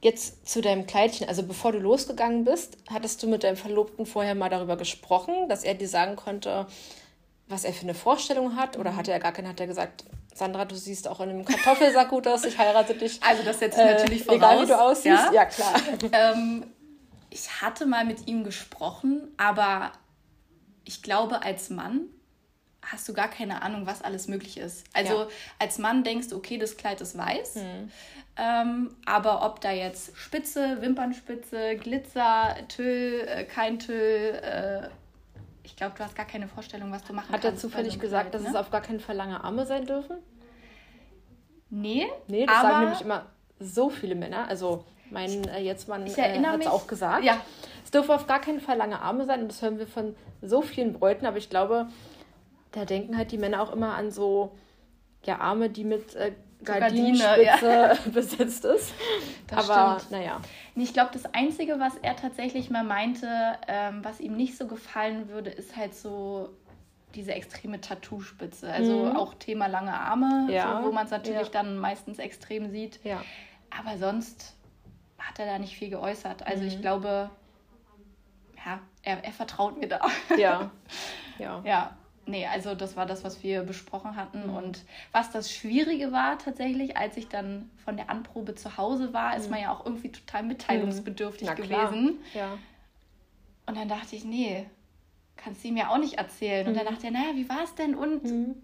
jetzt 0.00 0.46
zu 0.48 0.60
deinem 0.60 0.86
Kleidchen. 0.86 1.28
Also 1.28 1.42
bevor 1.42 1.72
du 1.72 1.78
losgegangen 1.78 2.44
bist, 2.44 2.76
hattest 2.90 3.22
du 3.22 3.26
mit 3.26 3.42
deinem 3.42 3.56
Verlobten 3.56 4.06
vorher 4.06 4.34
mal 4.34 4.50
darüber 4.50 4.76
gesprochen, 4.76 5.48
dass 5.48 5.64
er 5.64 5.74
dir 5.74 5.88
sagen 5.88 6.16
konnte, 6.16 6.66
was 7.48 7.64
er 7.64 7.72
für 7.72 7.82
eine 7.82 7.94
Vorstellung 7.94 8.56
hat? 8.56 8.78
Oder 8.78 8.92
mhm. 8.92 8.96
hatte 8.96 9.12
er 9.12 9.18
gar 9.18 9.32
keine, 9.32 9.48
hat 9.48 9.60
er 9.60 9.66
gesagt, 9.66 10.04
Sandra, 10.34 10.64
du 10.64 10.74
siehst 10.74 11.08
auch 11.08 11.20
in 11.20 11.30
einem 11.30 11.44
Kartoffelsack 11.44 12.10
gut 12.10 12.26
aus, 12.26 12.44
ich 12.44 12.58
heirate 12.58 12.94
dich. 12.94 13.22
Also 13.22 13.42
das 13.42 13.58
setzt 13.58 13.78
äh, 13.78 13.94
natürlich 13.94 14.24
voraus. 14.24 14.36
Egal 14.36 14.62
wie 14.62 14.66
du 14.66 14.80
aussiehst, 14.80 15.24
ja, 15.26 15.32
ja 15.32 15.44
klar. 15.44 15.74
Ähm, 16.12 16.66
ich 17.30 17.62
hatte 17.62 17.86
mal 17.86 18.04
mit 18.04 18.26
ihm 18.28 18.44
gesprochen, 18.44 19.32
aber 19.36 19.92
ich 20.84 21.02
glaube, 21.02 21.42
als 21.42 21.70
Mann 21.70 22.02
hast 22.90 23.08
du 23.08 23.12
gar 23.12 23.28
keine 23.28 23.62
Ahnung, 23.62 23.86
was 23.86 24.02
alles 24.02 24.28
möglich 24.28 24.58
ist. 24.58 24.84
Also 24.92 25.22
ja. 25.22 25.28
als 25.58 25.78
Mann 25.78 26.04
denkst 26.04 26.28
du, 26.28 26.36
okay, 26.36 26.58
das 26.58 26.76
Kleid 26.76 27.00
ist 27.00 27.16
weiß, 27.16 27.56
mhm. 27.56 27.90
ähm, 28.36 28.96
aber 29.06 29.44
ob 29.44 29.60
da 29.60 29.70
jetzt 29.70 30.16
Spitze, 30.16 30.80
Wimpernspitze, 30.80 31.76
Glitzer, 31.76 32.56
Tüll, 32.68 33.26
äh, 33.26 33.44
kein 33.44 33.78
Tüll, 33.78 34.40
äh, 34.42 34.88
ich 35.62 35.76
glaube, 35.76 35.94
du 35.96 36.04
hast 36.04 36.14
gar 36.14 36.26
keine 36.26 36.46
Vorstellung, 36.46 36.92
was 36.92 37.02
du 37.04 37.12
machen 37.12 37.32
Hat 37.32 37.42
kannst. 37.42 37.46
Hat 37.46 37.54
er 37.54 37.58
zufällig 37.58 37.94
so 37.94 37.98
gesagt, 37.98 38.30
Kleid, 38.30 38.34
dass 38.34 38.42
ne? 38.42 38.48
es 38.50 38.54
auf 38.54 38.70
gar 38.70 38.82
keinen 38.82 39.00
Fall 39.00 39.16
lange 39.16 39.42
Arme 39.42 39.66
sein 39.66 39.86
dürfen? 39.86 40.18
Nee. 41.70 42.06
Nee, 42.28 42.46
das 42.46 42.56
aber 42.56 42.68
sagen 42.68 42.84
nämlich 42.84 43.00
immer 43.00 43.26
so 43.58 43.90
viele 43.90 44.14
Männer. 44.14 44.46
Also 44.48 44.84
mein 45.10 45.48
äh, 45.48 45.60
jetzt 45.60 45.88
Mann 45.88 46.06
äh, 46.06 46.10
hat 46.10 46.60
es 46.60 46.66
auch 46.66 46.86
gesagt. 46.86 47.24
Ja. 47.24 47.40
Es 47.84 47.90
dürfen 47.90 48.10
auf 48.12 48.26
gar 48.26 48.40
keinen 48.40 48.60
Fall 48.60 48.76
lange 48.76 49.00
Arme 49.00 49.24
sein 49.24 49.42
und 49.42 49.48
das 49.48 49.62
hören 49.62 49.78
wir 49.78 49.86
von 49.86 50.14
so 50.42 50.62
vielen 50.62 50.92
Bräuten, 50.92 51.26
aber 51.26 51.38
ich 51.38 51.50
glaube, 51.50 51.88
da 52.74 52.84
denken 52.84 53.16
halt 53.16 53.30
die 53.32 53.38
Männer 53.38 53.62
auch 53.62 53.72
immer 53.72 53.94
an 53.94 54.10
so 54.10 54.52
ja, 55.24 55.38
Arme, 55.38 55.70
die 55.70 55.84
mit 55.84 56.14
äh, 56.16 56.32
Gardinenspitze 56.64 57.42
ja. 57.42 57.94
besetzt 58.12 58.64
ist. 58.64 58.92
Das 59.46 59.70
Aber 59.70 60.00
stimmt. 60.00 60.12
naja. 60.12 60.40
Ich 60.74 60.92
glaube, 60.92 61.10
das 61.12 61.26
Einzige, 61.34 61.78
was 61.78 61.96
er 62.02 62.16
tatsächlich 62.16 62.70
mal 62.70 62.84
meinte, 62.84 63.28
ähm, 63.68 64.04
was 64.04 64.20
ihm 64.20 64.36
nicht 64.36 64.56
so 64.56 64.66
gefallen 64.66 65.28
würde, 65.28 65.50
ist 65.50 65.76
halt 65.76 65.94
so 65.94 66.50
diese 67.14 67.32
extreme 67.32 67.80
Tattoo-Spitze. 67.80 68.70
Also 68.70 69.04
mhm. 69.04 69.16
auch 69.16 69.34
Thema 69.34 69.68
lange 69.68 69.94
Arme, 69.94 70.48
ja. 70.50 70.80
so, 70.80 70.88
wo 70.88 70.92
man 70.92 71.04
es 71.04 71.12
natürlich 71.12 71.46
ja. 71.46 71.52
dann 71.52 71.78
meistens 71.78 72.18
extrem 72.18 72.70
sieht. 72.70 72.98
Ja. 73.04 73.22
Aber 73.78 73.98
sonst 73.98 74.56
hat 75.18 75.38
er 75.38 75.46
da 75.46 75.58
nicht 75.58 75.76
viel 75.76 75.90
geäußert. 75.90 76.44
Also 76.44 76.62
mhm. 76.62 76.68
ich 76.68 76.80
glaube, 76.80 77.30
ja, 78.66 78.80
er, 79.02 79.22
er 79.22 79.32
vertraut 79.32 79.78
mir 79.78 79.88
da. 79.88 80.00
Ja. 80.36 80.70
Ja. 81.36 81.60
ja 81.64 81.96
nee, 82.26 82.46
also 82.46 82.74
das 82.74 82.96
war 82.96 83.06
das, 83.06 83.24
was 83.24 83.42
wir 83.42 83.62
besprochen 83.62 84.16
hatten. 84.16 84.48
Mhm. 84.48 84.56
Und 84.56 84.84
was 85.12 85.30
das 85.30 85.52
Schwierige 85.52 86.12
war 86.12 86.38
tatsächlich, 86.38 86.96
als 86.96 87.16
ich 87.16 87.28
dann 87.28 87.70
von 87.84 87.96
der 87.96 88.10
Anprobe 88.10 88.54
zu 88.54 88.76
Hause 88.76 89.12
war, 89.12 89.32
mhm. 89.32 89.40
ist 89.40 89.50
man 89.50 89.60
ja 89.60 89.72
auch 89.72 89.84
irgendwie 89.84 90.12
total 90.12 90.42
mitteilungsbedürftig 90.42 91.50
mhm. 91.50 91.54
gewesen. 91.54 92.18
Ja. 92.34 92.58
Und 93.66 93.76
dann 93.76 93.88
dachte 93.88 94.16
ich, 94.16 94.24
nee, 94.24 94.66
kannst 95.36 95.64
du 95.64 95.72
mir 95.72 95.90
auch 95.90 95.98
nicht 95.98 96.14
erzählen. 96.14 96.66
Und 96.66 96.74
dann 96.74 96.84
mhm. 96.84 96.90
dachte 96.90 97.06
er, 97.06 97.12
naja, 97.12 97.34
wie 97.34 97.48
war 97.48 97.64
es 97.64 97.74
denn? 97.74 97.94
Und 97.94 98.24
mhm. 98.24 98.54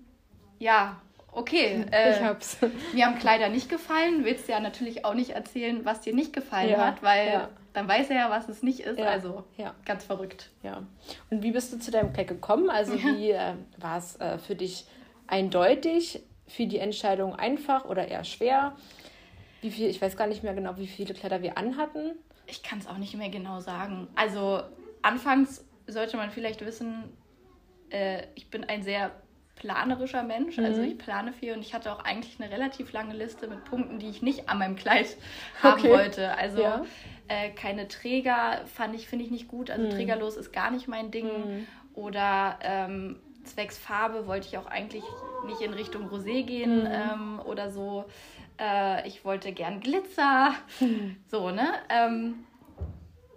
ja, 0.59 1.01
okay. 1.33 1.85
Äh, 1.91 2.17
ich 2.17 2.23
hab's. 2.23 2.59
Mir 2.93 3.07
haben 3.07 3.19
Kleider 3.19 3.49
nicht 3.49 3.69
gefallen. 3.69 4.25
Willst 4.25 4.49
du 4.49 4.53
ja 4.53 4.61
natürlich 4.61 5.05
auch 5.05 5.15
nicht 5.15 5.31
erzählen, 5.31 5.85
was 5.85 6.01
dir 6.01 6.15
nicht 6.15 6.33
gefallen 6.33 6.71
ja. 6.71 6.87
hat, 6.87 7.03
weil 7.03 7.29
ja 7.29 7.49
dann 7.73 7.89
weiß 7.89 8.11
er 8.11 8.17
ja, 8.17 8.31
was 8.31 8.49
es 8.49 8.63
nicht 8.63 8.81
ist. 8.81 8.99
Ja. 8.99 9.07
Also 9.07 9.45
ja. 9.57 9.75
ganz 9.85 10.05
verrückt. 10.05 10.51
Ja. 10.63 10.83
Und 11.31 11.43
wie 11.43 11.53
bist 11.53 11.73
du 11.73 11.79
zu 11.79 11.91
deinem 11.91 12.13
Kleid 12.13 12.29
gekommen? 12.29 12.71
Also 12.71 12.95
wie 12.95 13.31
äh, 13.31 13.55
war 13.79 13.99
es 13.99 14.17
äh, 14.17 14.39
für 14.39 14.55
dich 14.55 14.87
eindeutig? 15.27 16.23
Fiel 16.47 16.69
die 16.69 16.79
Entscheidung 16.79 17.37
einfach 17.37 17.85
oder 17.85 18.09
eher 18.09 18.25
schwer? 18.25 18.77
Wie 19.61 19.71
viel, 19.71 19.89
ich 19.89 20.03
weiß 20.03 20.17
gar 20.17 20.27
nicht 20.27 20.43
mehr 20.43 20.55
genau, 20.55 20.77
wie 20.79 20.89
viele 20.89 21.15
Kleider 21.15 21.43
wir 21.43 21.59
anhatten. 21.59 22.13
Ich 22.47 22.63
kann 22.63 22.81
es 22.81 22.89
auch 22.89 22.99
nicht 22.99 23.15
mehr 23.15 23.29
genau 23.29 23.61
sagen. 23.61 24.09
Also 24.17 24.63
anfangs 25.03 25.65
sollte 25.87 26.17
man 26.17 26.31
vielleicht 26.31 26.65
wissen, 26.65 27.05
äh, 27.91 28.25
ich 28.35 28.51
bin 28.51 28.65
ein 28.65 28.83
sehr 28.83 29.13
planerischer 29.61 30.23
Mensch. 30.23 30.59
Also 30.59 30.69
mhm. 30.69 30.75
Also 30.81 30.83
ich 30.83 30.99
plane 30.99 31.33
viel 31.33 31.53
und 31.53 31.61
ich 31.61 31.75
hatte 31.75 31.93
auch 31.93 32.03
eigentlich 32.05 32.41
eine 32.41 32.51
relativ 32.51 32.93
lange 32.93 33.15
Liste 33.15 33.47
mit 33.47 33.65
Punkten, 33.65 33.99
die 33.99 34.09
ich 34.09 34.23
nicht 34.23 34.49
an 34.49 34.59
meinem 34.59 34.77
Kleid 34.77 35.17
haben 35.63 35.81
okay. 35.81 35.91
wollte. 35.91 36.37
Also 36.37 36.63
ja. 36.63 36.85
äh, 37.29 37.51
keine 37.51 37.87
Träger 37.87 38.63
fand 38.75 38.95
ich, 38.95 39.07
finde 39.07 39.25
ich 39.25 39.31
nicht 39.31 39.49
gut. 39.49 39.71
Also 39.71 39.87
mhm. 39.87 39.91
trägerlos 39.91 40.37
ist 40.37 40.53
gar 40.53 40.71
nicht 40.71 40.89
mein 40.89 41.11
Ding. 41.11 41.27
Mhm. 41.27 41.67
Oder 41.95 42.59
ähm, 42.63 43.21
zwecks 43.45 43.79
Farbe 43.79 44.27
wollte 44.27 44.49
ich 44.49 44.59
auch 44.59 44.67
eigentlich 44.67 45.05
nicht 45.47 45.61
in 45.61 45.75
Richtung 45.75 46.09
Rosé 46.09 46.43
gehen 46.45 46.85
mhm. 46.85 46.91
ähm, 46.91 47.41
oder 47.45 47.71
so. 47.71 48.07
Äh, 48.59 49.07
ich 49.07 49.25
wollte 49.25 49.53
gern 49.53 49.81
Glitzer. 49.81 50.55
So, 51.29 51.51
ne? 51.51 51.69
Ähm, 51.89 52.45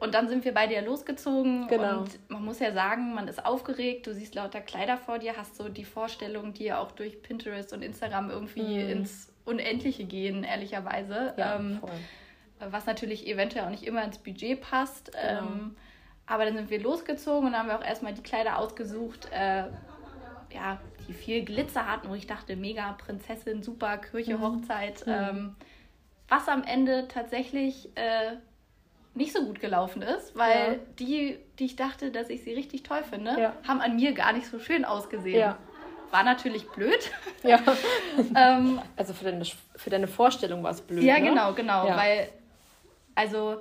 und 0.03 0.13
dann 0.13 0.27
sind 0.27 0.43
wir 0.43 0.53
beide 0.53 0.73
ja 0.73 0.81
losgezogen. 0.81 1.67
Genau. 1.69 1.99
Und 1.99 2.29
man 2.29 2.43
muss 2.43 2.59
ja 2.59 2.73
sagen, 2.73 3.13
man 3.13 3.29
ist 3.29 3.45
aufgeregt, 3.45 4.05
du 4.05 4.13
siehst 4.13 4.35
lauter 4.35 4.59
Kleider 4.59 4.97
vor 4.97 5.17
dir, 5.17 5.37
hast 5.37 5.55
so 5.55 5.69
die 5.69 5.85
Vorstellung, 5.85 6.53
die 6.53 6.65
ja 6.65 6.79
auch 6.79 6.91
durch 6.91 7.21
Pinterest 7.21 7.71
und 7.71 7.81
Instagram 7.81 8.29
irgendwie 8.29 8.83
mhm. 8.83 8.89
ins 8.89 9.31
Unendliche 9.45 10.03
gehen, 10.03 10.43
ehrlicherweise. 10.43 11.33
Ja, 11.37 11.55
ähm, 11.55 11.79
was 12.59 12.85
natürlich 12.85 13.27
eventuell 13.27 13.63
auch 13.63 13.69
nicht 13.69 13.83
immer 13.83 14.03
ins 14.03 14.17
Budget 14.17 14.59
passt. 14.59 15.13
Genau. 15.13 15.39
Ähm, 15.41 15.75
aber 16.25 16.43
dann 16.43 16.57
sind 16.57 16.69
wir 16.69 16.81
losgezogen 16.81 17.47
und 17.47 17.57
haben 17.57 17.69
wir 17.69 17.79
auch 17.79 17.83
erstmal 17.83 18.13
die 18.13 18.23
Kleider 18.23 18.59
ausgesucht, 18.59 19.29
äh, 19.31 19.63
ja, 20.53 20.81
die 21.07 21.13
viel 21.13 21.45
Glitzer 21.45 21.87
hatten, 21.87 22.09
wo 22.09 22.15
ich 22.15 22.27
dachte, 22.27 22.57
mega 22.57 22.91
Prinzessin, 22.93 23.63
super 23.63 23.97
Kirche, 23.99 24.37
mhm. 24.37 24.41
Hochzeit. 24.41 25.05
Ähm, 25.07 25.55
was 26.27 26.49
am 26.49 26.63
Ende 26.63 27.07
tatsächlich 27.07 27.89
äh, 27.95 28.35
nicht 29.15 29.33
so 29.33 29.45
gut 29.45 29.59
gelaufen 29.59 30.01
ist, 30.01 30.35
weil 30.35 30.73
ja. 30.73 30.79
die, 30.99 31.37
die 31.59 31.65
ich 31.65 31.75
dachte, 31.75 32.11
dass 32.11 32.29
ich 32.29 32.43
sie 32.43 32.53
richtig 32.53 32.83
toll 32.83 33.03
finde, 33.07 33.39
ja. 33.39 33.53
haben 33.67 33.79
an 33.79 33.95
mir 33.95 34.13
gar 34.13 34.33
nicht 34.33 34.47
so 34.47 34.59
schön 34.59 34.85
ausgesehen. 34.85 35.39
Ja. 35.39 35.57
War 36.11 36.23
natürlich 36.23 36.67
blöd. 36.69 37.11
Ja. 37.43 37.59
ähm, 38.37 38.79
also 38.95 39.13
für 39.13 39.25
deine, 39.25 39.43
für 39.75 39.89
deine 39.89 40.07
Vorstellung 40.07 40.63
war 40.63 40.71
es 40.71 40.79
blöd. 40.79 41.03
Ja, 41.03 41.19
ne? 41.19 41.27
genau, 41.27 41.53
genau. 41.53 41.85
Weil, 41.89 42.29
also, 43.15 43.57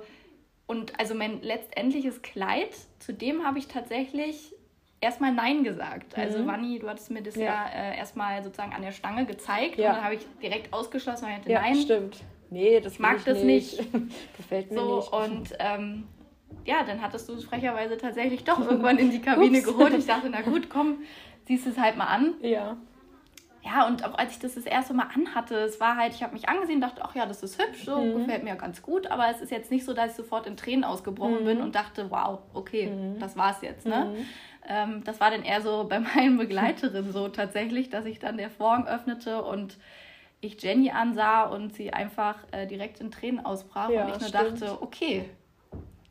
und 0.67 0.97
also 0.97 1.15
mein 1.15 1.41
letztendliches 1.41 2.21
Kleid, 2.21 2.69
zu 2.99 3.13
dem 3.13 3.45
habe 3.45 3.59
ich 3.59 3.67
tatsächlich 3.67 4.55
erstmal 5.01 5.33
Nein 5.33 5.65
gesagt. 5.65 6.17
Also, 6.17 6.39
mhm. 6.39 6.47
Wanni, 6.47 6.79
du 6.79 6.87
hattest 6.87 7.11
mir 7.11 7.21
das 7.21 7.35
ja, 7.35 7.43
ja 7.43 7.65
äh, 7.73 7.97
erstmal 7.97 8.41
sozusagen 8.41 8.71
an 8.71 8.81
der 8.81 8.93
Stange 8.93 9.25
gezeigt 9.25 9.77
und 9.77 9.83
dann 9.83 10.01
habe 10.01 10.15
ich 10.15 10.21
direkt 10.41 10.71
ausgeschlossen, 10.71 11.25
weil 11.25 11.31
ich 11.31 11.37
hatte 11.39 11.51
ja, 11.51 11.59
Nein. 11.59 11.75
Stimmt 11.75 12.23
nee, 12.53 12.79
das 12.79 12.93
ich 12.93 12.99
mag 12.99 13.17
ich 13.17 13.23
das 13.23 13.43
nicht. 13.43 13.79
nicht. 13.79 14.13
Gefällt 14.37 14.71
mir 14.71 14.79
so, 14.79 14.95
nicht. 14.97 15.11
Und 15.11 15.53
ähm, 15.59 16.03
ja, 16.65 16.83
dann 16.83 17.01
hattest 17.01 17.27
du 17.27 17.33
es 17.33 17.43
frecherweise 17.43 17.97
tatsächlich 17.97 18.43
doch 18.43 18.59
irgendwann 18.69 18.97
in 18.97 19.11
die 19.11 19.21
Kabine 19.21 19.61
geholt. 19.61 19.93
Ich 19.93 20.05
dachte, 20.05 20.29
na 20.29 20.41
gut, 20.41 20.69
komm, 20.69 20.99
siehst 21.45 21.67
es 21.67 21.77
halt 21.77 21.97
mal 21.97 22.05
an. 22.05 22.35
Ja. 22.41 22.77
Ja, 23.65 23.87
und 23.87 24.03
auch 24.03 24.17
als 24.17 24.33
ich 24.33 24.39
das 24.39 24.55
das 24.55 24.65
erste 24.65 24.93
Mal 24.93 25.07
anhatte, 25.15 25.55
es 25.55 25.79
war 25.79 25.95
halt, 25.95 26.13
ich 26.13 26.21
habe 26.21 26.33
mich 26.33 26.49
angesehen, 26.49 26.81
dachte, 26.81 27.01
ach 27.03 27.15
ja, 27.15 27.25
das 27.25 27.43
ist 27.43 27.61
hübsch, 27.61 27.85
so 27.85 27.97
mhm. 27.97 28.17
gefällt 28.17 28.43
mir 28.43 28.55
ganz 28.55 28.81
gut, 28.81 29.07
aber 29.07 29.29
es 29.29 29.39
ist 29.39 29.51
jetzt 29.51 29.71
nicht 29.71 29.85
so, 29.85 29.93
dass 29.93 30.11
ich 30.11 30.17
sofort 30.17 30.47
in 30.47 30.57
Tränen 30.57 30.83
ausgebrochen 30.83 31.41
mhm. 31.41 31.45
bin 31.45 31.61
und 31.61 31.73
dachte, 31.73 32.11
wow, 32.11 32.39
okay, 32.53 32.87
mhm. 32.87 33.19
das 33.19 33.37
war's 33.37 33.61
jetzt, 33.61 33.85
ne? 33.85 34.11
Mhm. 34.11 34.25
Ähm, 34.67 35.03
das 35.05 35.21
war 35.21 35.31
dann 35.31 35.43
eher 35.43 35.61
so 35.61 35.85
bei 35.87 35.99
meinen 36.15 36.37
Begleiterinnen 36.37 37.13
so 37.13 37.29
tatsächlich, 37.29 37.89
dass 37.89 38.05
ich 38.05 38.19
dann 38.19 38.37
der 38.37 38.49
Vorhang 38.49 38.85
öffnete 38.85 39.41
und 39.41 39.77
ich 40.43 40.61
Jenny 40.61 40.91
ansah 40.91 41.43
und 41.43 41.73
sie 41.73 41.93
einfach 41.93 42.35
äh, 42.51 42.67
direkt 42.67 42.99
in 42.99 43.11
Tränen 43.11 43.45
ausbrach 43.45 43.89
ja, 43.89 44.05
und 44.05 44.11
ich 44.13 44.19
nur 44.19 44.29
stimmt. 44.29 44.61
dachte, 44.61 44.81
okay. 44.81 45.29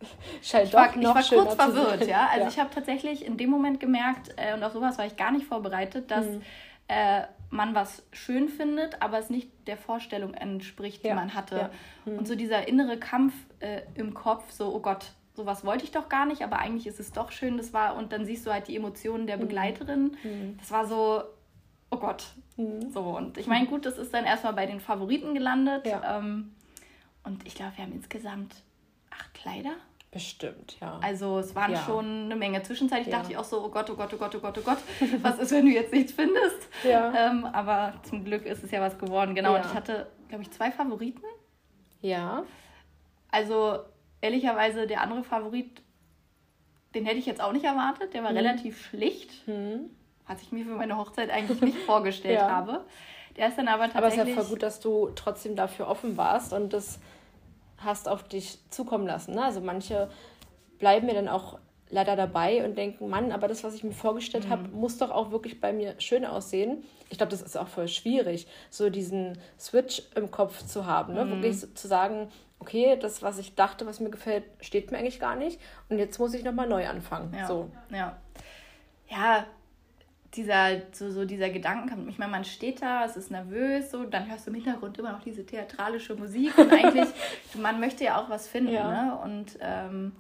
Scheint 0.43 0.69
ich 0.69 0.75
war, 0.75 0.97
ich 0.97 1.05
war 1.05 1.23
kurz 1.23 1.55
verwirrt, 1.55 2.07
ja. 2.07 2.27
Also 2.27 2.43
ja. 2.43 2.49
ich 2.49 2.59
habe 2.59 2.71
tatsächlich 2.75 3.25
in 3.25 3.37
dem 3.37 3.51
Moment 3.51 3.81
gemerkt, 3.81 4.35
äh, 4.37 4.55
und 4.55 4.63
auf 4.63 4.73
sowas 4.73 4.99
war 4.99 5.07
ich 5.07 5.17
gar 5.17 5.31
nicht 5.31 5.47
vorbereitet, 5.47 6.11
dass 6.11 6.27
mhm. 6.27 6.43
äh, 6.89 7.23
man 7.51 7.75
was 7.75 8.03
schön 8.13 8.49
findet, 8.49 9.01
aber 9.03 9.19
es 9.19 9.31
nicht 9.31 9.51
der 9.67 9.77
Vorstellung 9.77 10.35
entspricht, 10.35 11.05
die 11.05 11.09
ja. 11.09 11.15
man 11.15 11.35
hatte. 11.35 11.71
Mhm. 12.05 12.19
Und 12.19 12.29
so 12.29 12.35
dieser 12.35 12.67
innere 12.67 12.99
Kampf 12.99 13.35
äh, 13.61 13.83
im 13.95 14.15
Kopf, 14.15 14.51
so, 14.51 14.75
oh 14.75 14.81
Gott, 14.81 15.13
sowas 15.35 15.65
wollte 15.65 15.85
ich 15.85 15.93
doch 15.93 16.09
gar 16.09 16.27
nicht, 16.27 16.43
aber 16.43 16.59
eigentlich 16.59 16.87
ist 16.87 17.01
es 17.01 17.13
doch 17.13 17.31
schön. 17.31 17.57
Das 17.57 17.73
war, 17.73 17.97
und 17.97 18.13
dann 18.13 18.25
siehst 18.25 18.47
du 18.47 18.53
halt 18.53 18.69
die 18.69 18.77
Emotionen 18.77 19.27
der 19.27 19.37
mhm. 19.37 19.43
Begleiterin. 19.43 20.17
Mhm. 20.23 20.57
Das 20.59 20.71
war 20.71 20.87
so, 20.87 21.23
Gott, 22.07 22.35
Mhm. 22.57 22.91
So, 22.91 23.01
und 23.01 23.39
ich 23.39 23.47
meine, 23.47 23.67
gut, 23.67 23.87
das 23.87 23.99
ist 23.99 24.13
dann 24.13 24.25
erstmal 24.25 24.53
bei 24.53 24.67
den 24.67 24.81
Favoriten 24.81 25.35
gelandet. 25.35 25.87
Ja. 25.87 26.19
Ähm, 26.19 26.55
und 27.25 27.47
ich 27.47 27.55
glaube, 27.55 27.73
wir 27.77 27.85
haben 27.85 27.93
insgesamt 27.93 28.63
acht 29.11 29.33
Kleider. 29.35 29.75
Bestimmt, 30.11 30.77
ja. 30.81 30.99
Also 31.03 31.39
es 31.39 31.55
waren 31.55 31.73
ja. 31.73 31.83
schon 31.85 32.25
eine 32.25 32.37
Menge. 32.37 32.63
Zwischenzeitlich 32.63 33.09
ja. 33.09 33.19
dachte 33.19 33.33
ich 33.33 33.39
auch 33.39 33.45
so, 33.45 33.65
oh 33.65 33.71
Gott, 33.71 33.89
oh 33.89 33.95
Gott, 33.95 34.13
oh 34.13 34.19
Gott, 34.19 34.35
oh 34.35 34.41
Gott, 34.41 34.59
oh 34.59 34.63
Gott, 34.63 34.79
was 35.23 35.39
ist, 35.39 35.53
wenn 35.53 35.65
du 35.65 35.73
jetzt 35.73 35.93
nichts 35.93 36.13
findest? 36.13 36.69
Ja. 36.85 37.13
Ähm, 37.15 37.47
aber 37.47 37.95
zum 38.03 38.25
Glück 38.25 38.45
ist 38.45 38.63
es 38.63 38.71
ja 38.71 38.81
was 38.81 38.99
geworden. 38.99 39.35
Genau, 39.35 39.55
ja. 39.55 39.61
und 39.61 39.67
ich 39.67 39.75
hatte, 39.75 40.09
glaube 40.29 40.43
ich, 40.43 40.51
zwei 40.51 40.71
Favoriten. 40.71 41.23
Ja. 42.03 42.45
Also 43.31 43.79
ehrlicherweise, 44.21 44.87
der 44.87 45.01
andere 45.01 45.25
Favorit, 45.25 45.81
den 46.95 47.07
hätte 47.07 47.17
ich 47.17 47.25
jetzt 47.25 47.41
auch 47.41 47.53
nicht 47.53 47.65
erwartet. 47.65 48.13
Der 48.13 48.23
war 48.23 48.31
hm. 48.31 48.37
relativ 48.37 48.85
schlicht. 48.85 49.33
Hm. 49.47 49.89
Was 50.33 50.43
ich 50.43 50.53
mir 50.53 50.65
für 50.65 50.75
meine 50.75 50.97
Hochzeit 50.97 51.31
eigentlich 51.31 51.61
nicht 51.61 51.79
vorgestellt 51.87 52.41
habe. 52.41 52.85
Der 53.37 53.49
ist 53.49 53.59
dann 53.59 53.69
aber 53.69 53.85
tatsächlich... 53.85 53.97
Aber 53.97 54.07
es 54.09 54.29
ist 54.29 54.37
ja 54.37 54.43
voll 54.43 54.51
gut, 54.51 54.63
dass 54.63 54.81
du 54.81 55.11
trotzdem 55.15 55.57
dafür 55.57 55.89
offen 55.89 56.17
warst 56.17 56.53
und 56.53 56.73
das 56.73 57.01
hast 57.79 58.09
auf 58.09 58.23
dich 58.23 58.59
zukommen 58.71 59.07
lassen. 59.07 59.35
Ne? 59.35 59.45
Also 59.45 59.61
manche 59.61 60.09
bleiben 60.79 61.07
mir 61.07 61.15
dann 61.15 61.29
auch 61.29 61.59
leider 61.91 62.17
dabei 62.17 62.65
und 62.65 62.79
denken, 62.79 63.09
Mann, 63.09 63.33
aber 63.33 63.49
das, 63.49 63.63
was 63.65 63.75
ich 63.75 63.85
mir 63.85 63.93
vorgestellt 63.93 64.47
mhm. 64.47 64.51
habe, 64.51 64.69
muss 64.69 64.97
doch 64.97 65.11
auch 65.11 65.31
wirklich 65.31 65.61
bei 65.61 65.73
mir 65.73 65.95
schön 66.01 66.25
aussehen. 66.25 66.85
Ich 67.11 67.19
glaube, 67.19 67.31
das 67.31 67.43
ist 67.43 67.57
auch 67.57 67.69
voll 67.69 67.89
schwierig, 67.89 68.47
so 68.71 68.89
diesen 68.89 69.39
Switch 69.59 70.03
im 70.15 70.31
Kopf 70.31 70.65
zu 70.65 70.87
haben. 70.87 71.13
Ne? 71.13 71.25
Mhm. 71.25 71.31
Wirklich 71.31 71.61
so, 71.61 71.67
zu 71.67 71.89
sagen, 71.89 72.29
okay, 72.61 72.97
das, 72.99 73.23
was 73.23 73.39
ich 73.39 73.55
dachte, 73.55 73.87
was 73.87 74.01
mir 74.01 74.11
gefällt, 74.11 74.45
steht 74.61 74.91
mir 74.91 74.99
eigentlich 74.99 75.21
gar 75.21 75.37
nicht. 75.37 75.61
Und 75.91 75.99
jetzt 75.99 76.19
muss 76.19 76.33
ich 76.33 76.45
nochmal 76.45 76.69
neu 76.69 76.89
anfangen. 76.89 77.35
Ja. 77.37 77.47
So. 77.47 77.71
Ja. 77.91 78.17
Ja, 79.11 79.45
dieser, 80.35 80.81
so, 80.93 81.11
so 81.11 81.25
dieser 81.25 81.51
Gedankenkampf. 81.51 82.09
Ich 82.09 82.19
meine, 82.19 82.33
man 82.33 82.45
steht 82.45 82.81
da, 82.81 83.05
es 83.05 83.17
ist 83.17 83.31
nervös, 83.31 83.91
so, 83.91 84.05
dann 84.05 84.31
hörst 84.31 84.47
du 84.47 84.51
im 84.51 84.57
Hintergrund 84.57 84.97
immer 84.99 85.13
noch 85.13 85.23
diese 85.23 85.45
theatralische 85.45 86.15
Musik 86.15 86.57
und 86.57 86.73
eigentlich, 86.73 87.09
man 87.61 87.81
möchte 87.81 88.05
ja 88.05 88.21
auch 88.21 88.31
was 88.31 88.49
finden, 88.49 88.73
ja. 88.73 88.91
ne? 88.91 89.19
Und 89.19 89.59
ähm, 89.61 90.13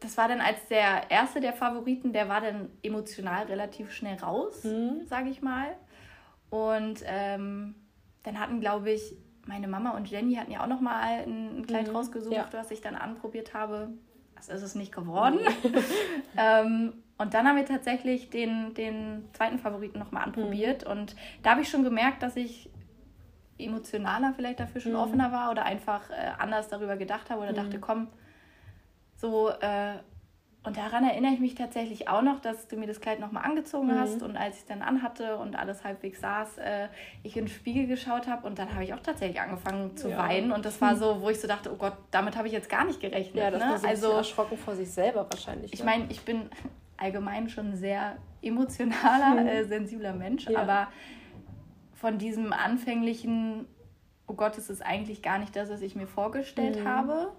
das 0.00 0.16
war 0.16 0.28
dann 0.28 0.40
als 0.40 0.68
der 0.68 1.10
erste 1.10 1.40
der 1.40 1.54
Favoriten, 1.54 2.12
der 2.12 2.28
war 2.28 2.40
dann 2.40 2.70
emotional 2.82 3.46
relativ 3.46 3.92
schnell 3.92 4.16
raus, 4.18 4.62
mhm. 4.64 5.06
sage 5.06 5.30
ich 5.30 5.42
mal. 5.42 5.74
Und 6.50 7.02
ähm, 7.06 7.74
dann 8.22 8.38
hatten, 8.38 8.60
glaube 8.60 8.90
ich, 8.90 9.16
meine 9.46 9.68
Mama 9.68 9.90
und 9.90 10.10
Jenny 10.10 10.34
hatten 10.34 10.52
ja 10.52 10.62
auch 10.62 10.68
noch 10.68 10.80
mal 10.80 11.00
ein, 11.00 11.60
ein 11.60 11.66
Kleid 11.66 11.88
mhm. 11.88 11.96
rausgesucht, 11.96 12.34
ja. 12.34 12.48
was 12.52 12.70
ich 12.70 12.80
dann 12.82 12.94
anprobiert 12.94 13.54
habe. 13.54 13.88
Das 14.36 14.48
ist 14.48 14.62
es 14.62 14.74
nicht 14.74 14.92
geworden. 14.92 15.40
ähm, 16.36 16.92
und 17.18 17.34
dann 17.34 17.46
haben 17.46 17.56
wir 17.56 17.66
tatsächlich 17.66 18.30
den, 18.30 18.74
den 18.74 19.28
zweiten 19.32 19.58
Favoriten 19.58 19.98
nochmal 19.98 20.24
anprobiert. 20.24 20.84
Mhm. 20.84 20.92
Und 20.92 21.16
da 21.42 21.50
habe 21.50 21.62
ich 21.62 21.68
schon 21.68 21.82
gemerkt, 21.82 22.22
dass 22.22 22.36
ich 22.36 22.70
emotionaler 23.58 24.32
vielleicht 24.36 24.60
dafür 24.60 24.80
schon 24.80 24.92
mhm. 24.92 24.98
offener 24.98 25.32
war 25.32 25.50
oder 25.50 25.64
einfach 25.64 26.08
äh, 26.10 26.30
anders 26.38 26.68
darüber 26.68 26.96
gedacht 26.96 27.28
habe 27.28 27.42
oder 27.42 27.52
mhm. 27.52 27.56
dachte, 27.56 27.80
komm, 27.80 28.06
so. 29.16 29.50
Äh, 29.50 29.94
und 30.64 30.76
daran 30.76 31.04
erinnere 31.04 31.32
ich 31.32 31.40
mich 31.40 31.54
tatsächlich 31.54 32.08
auch 32.08 32.20
noch, 32.20 32.40
dass 32.40 32.68
du 32.68 32.76
mir 32.76 32.86
das 32.86 33.00
Kleid 33.00 33.20
nochmal 33.20 33.44
angezogen 33.44 33.86
mhm. 33.86 34.00
hast 34.00 34.22
und 34.22 34.36
als 34.36 34.56
ich 34.56 34.62
es 34.62 34.66
dann 34.66 34.82
anhatte 34.82 35.38
und 35.38 35.56
alles 35.56 35.82
halbwegs 35.82 36.20
saß, 36.20 36.58
äh, 36.58 36.88
ich 37.22 37.36
in 37.36 37.44
den 37.44 37.48
Spiegel 37.48 37.86
geschaut 37.86 38.26
habe 38.26 38.46
und 38.46 38.58
dann 38.58 38.74
habe 38.74 38.84
ich 38.84 38.92
auch 38.92 39.00
tatsächlich 39.00 39.40
angefangen 39.40 39.96
zu 39.96 40.10
ja. 40.10 40.18
weinen 40.18 40.52
und 40.52 40.64
das 40.64 40.80
war 40.80 40.94
so, 40.96 41.22
wo 41.22 41.30
ich 41.30 41.40
so 41.40 41.48
dachte, 41.48 41.72
oh 41.72 41.76
Gott, 41.76 41.94
damit 42.10 42.36
habe 42.36 42.48
ich 42.48 42.52
jetzt 42.52 42.68
gar 42.68 42.84
nicht 42.84 43.00
gerechnet. 43.00 43.36
Ja, 43.36 43.50
das 43.50 43.62
ne? 43.62 43.78
so 43.78 43.86
also 43.86 44.12
erschrocken 44.12 44.58
vor 44.58 44.74
sich 44.74 44.90
selber 44.90 45.26
wahrscheinlich. 45.30 45.72
Ich 45.72 45.80
ne? 45.80 45.86
meine, 45.86 46.06
ich 46.10 46.20
bin 46.22 46.50
allgemein 46.98 47.48
schon 47.48 47.70
ein 47.70 47.76
sehr 47.76 48.18
emotionaler, 48.42 49.40
mhm. 49.40 49.48
äh, 49.48 49.64
sensibler 49.64 50.12
Mensch, 50.12 50.46
ja. 50.46 50.60
aber 50.60 50.88
von 51.94 52.18
diesem 52.18 52.52
anfänglichen, 52.52 53.66
oh 54.26 54.34
Gott, 54.34 54.58
es 54.58 54.70
ist 54.70 54.82
eigentlich 54.82 55.22
gar 55.22 55.38
nicht 55.38 55.56
das, 55.56 55.70
was 55.70 55.80
ich 55.80 55.96
mir 55.96 56.06
vorgestellt 56.06 56.80
mhm. 56.80 56.88
habe, 56.88 57.32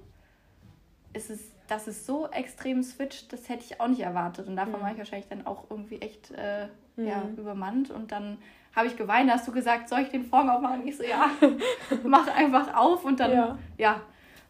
ist 1.13 1.29
es, 1.29 1.51
dass 1.67 1.87
es 1.87 2.05
so 2.05 2.27
extrem 2.29 2.83
switcht, 2.83 3.31
das 3.31 3.47
hätte 3.47 3.63
ich 3.63 3.79
auch 3.79 3.87
nicht 3.87 4.01
erwartet. 4.01 4.47
Und 4.47 4.55
davon 4.55 4.79
mhm. 4.79 4.81
war 4.81 4.91
ich 4.91 4.97
wahrscheinlich 4.97 5.29
dann 5.29 5.45
auch 5.45 5.65
irgendwie 5.69 6.01
echt 6.01 6.31
äh, 6.31 6.67
ja, 6.97 7.23
mhm. 7.23 7.37
übermannt. 7.37 7.89
Und 7.89 8.11
dann 8.11 8.37
habe 8.75 8.87
ich 8.87 8.97
geweint, 8.97 9.31
hast 9.31 9.47
du 9.47 9.51
gesagt, 9.51 9.89
soll 9.89 10.01
ich 10.01 10.09
den 10.09 10.23
Vorhang 10.23 10.49
aufmachen? 10.49 10.85
Ich 10.87 10.97
so, 10.97 11.03
ja, 11.03 11.29
mach 12.03 12.27
einfach 12.27 12.75
auf. 12.75 13.05
Und 13.05 13.19
dann, 13.19 13.31
ja, 13.31 13.59
ja 13.77 14.01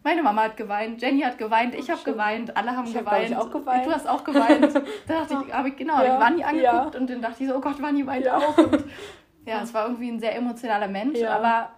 meine 0.04 0.24
Mama 0.24 0.44
hat 0.44 0.58
geweint, 0.58 1.02
Jenny 1.02 1.22
hat 1.22 1.38
geweint, 1.38 1.76
ich 1.76 1.90
habe 1.90 2.02
geweint, 2.04 2.56
alle 2.56 2.76
haben 2.76 2.88
ich 2.88 2.94
geweint. 2.94 3.36
Hab, 3.36 3.46
auch 3.46 3.52
geweint. 3.52 3.86
Du 3.86 3.92
hast 3.92 4.08
auch 4.08 4.24
geweint. 4.24 4.74
da 5.08 5.14
dachte 5.26 5.44
ich, 5.46 5.54
habe 5.54 5.70
ich 5.70 5.76
genau, 5.76 6.02
ja. 6.02 6.16
ich 6.16 6.20
Wanni 6.20 6.44
angeguckt 6.44 6.94
ja. 6.94 7.00
und 7.00 7.10
dann 7.10 7.22
dachte 7.22 7.44
ich 7.44 7.50
so, 7.50 7.56
oh 7.56 7.62
Gott, 7.62 7.82
Wanni 7.82 8.06
weint 8.06 8.26
ja. 8.26 8.38
auch. 8.38 8.58
Und, 8.58 8.86
ja, 9.46 9.62
es 9.62 9.74
war 9.74 9.88
irgendwie 9.88 10.10
ein 10.10 10.20
sehr 10.20 10.36
emotionaler 10.36 10.88
Mensch, 10.88 11.22
aber 11.24 11.72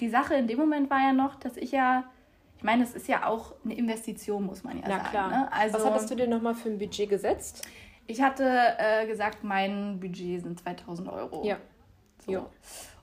die 0.00 0.08
Sache 0.08 0.34
in 0.34 0.46
dem 0.46 0.58
Moment 0.58 0.88
war 0.88 1.00
ja 1.00 1.12
noch, 1.12 1.34
dass 1.34 1.56
ich 1.56 1.72
ja, 1.72 2.04
ich 2.56 2.64
meine, 2.64 2.82
es 2.82 2.94
ist 2.94 3.08
ja 3.08 3.26
auch 3.26 3.54
eine 3.64 3.74
Investition, 3.74 4.44
muss 4.44 4.64
man 4.64 4.78
ja 4.78 4.84
Na, 4.88 4.96
sagen. 4.96 5.10
Klar. 5.10 5.28
Ne? 5.28 5.52
Also, 5.52 5.78
Was 5.78 5.84
hattest 5.84 6.10
du 6.10 6.14
dir 6.14 6.28
nochmal 6.28 6.54
für 6.54 6.70
ein 6.70 6.78
Budget 6.78 7.10
gesetzt? 7.10 7.66
Ich 8.06 8.22
hatte 8.22 8.44
äh, 8.78 9.06
gesagt, 9.06 9.44
mein 9.44 10.00
Budget 10.00 10.42
sind 10.42 10.58
2000 10.58 11.08
Euro. 11.10 11.44
Ja. 11.44 11.58
So. 12.26 12.46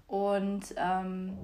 Und 0.08 0.74
ähm, 0.78 1.38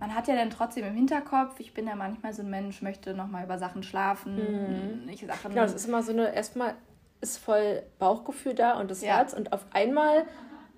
man 0.00 0.14
hat 0.14 0.28
ja 0.28 0.34
dann 0.34 0.50
trotzdem 0.50 0.86
im 0.86 0.94
Hinterkopf, 0.94 1.58
ich 1.58 1.74
bin 1.74 1.86
ja 1.86 1.94
manchmal 1.94 2.32
so 2.32 2.42
ein 2.42 2.50
Mensch, 2.50 2.82
möchte 2.82 3.14
nochmal 3.14 3.44
über 3.44 3.58
Sachen 3.58 3.82
schlafen. 3.82 4.36
Mhm. 4.36 5.08
Ich 5.08 5.26
Sachen 5.26 5.50
genau, 5.50 5.64
es 5.64 5.74
ist 5.74 5.86
immer 5.86 6.02
so 6.02 6.12
eine, 6.12 6.34
erstmal 6.34 6.74
ist 7.20 7.38
voll 7.38 7.82
Bauchgefühl 7.98 8.54
da 8.54 8.78
und 8.78 8.90
das 8.90 9.02
ja. 9.02 9.16
Herz 9.16 9.32
und 9.32 9.52
auf 9.52 9.64
einmal 9.72 10.24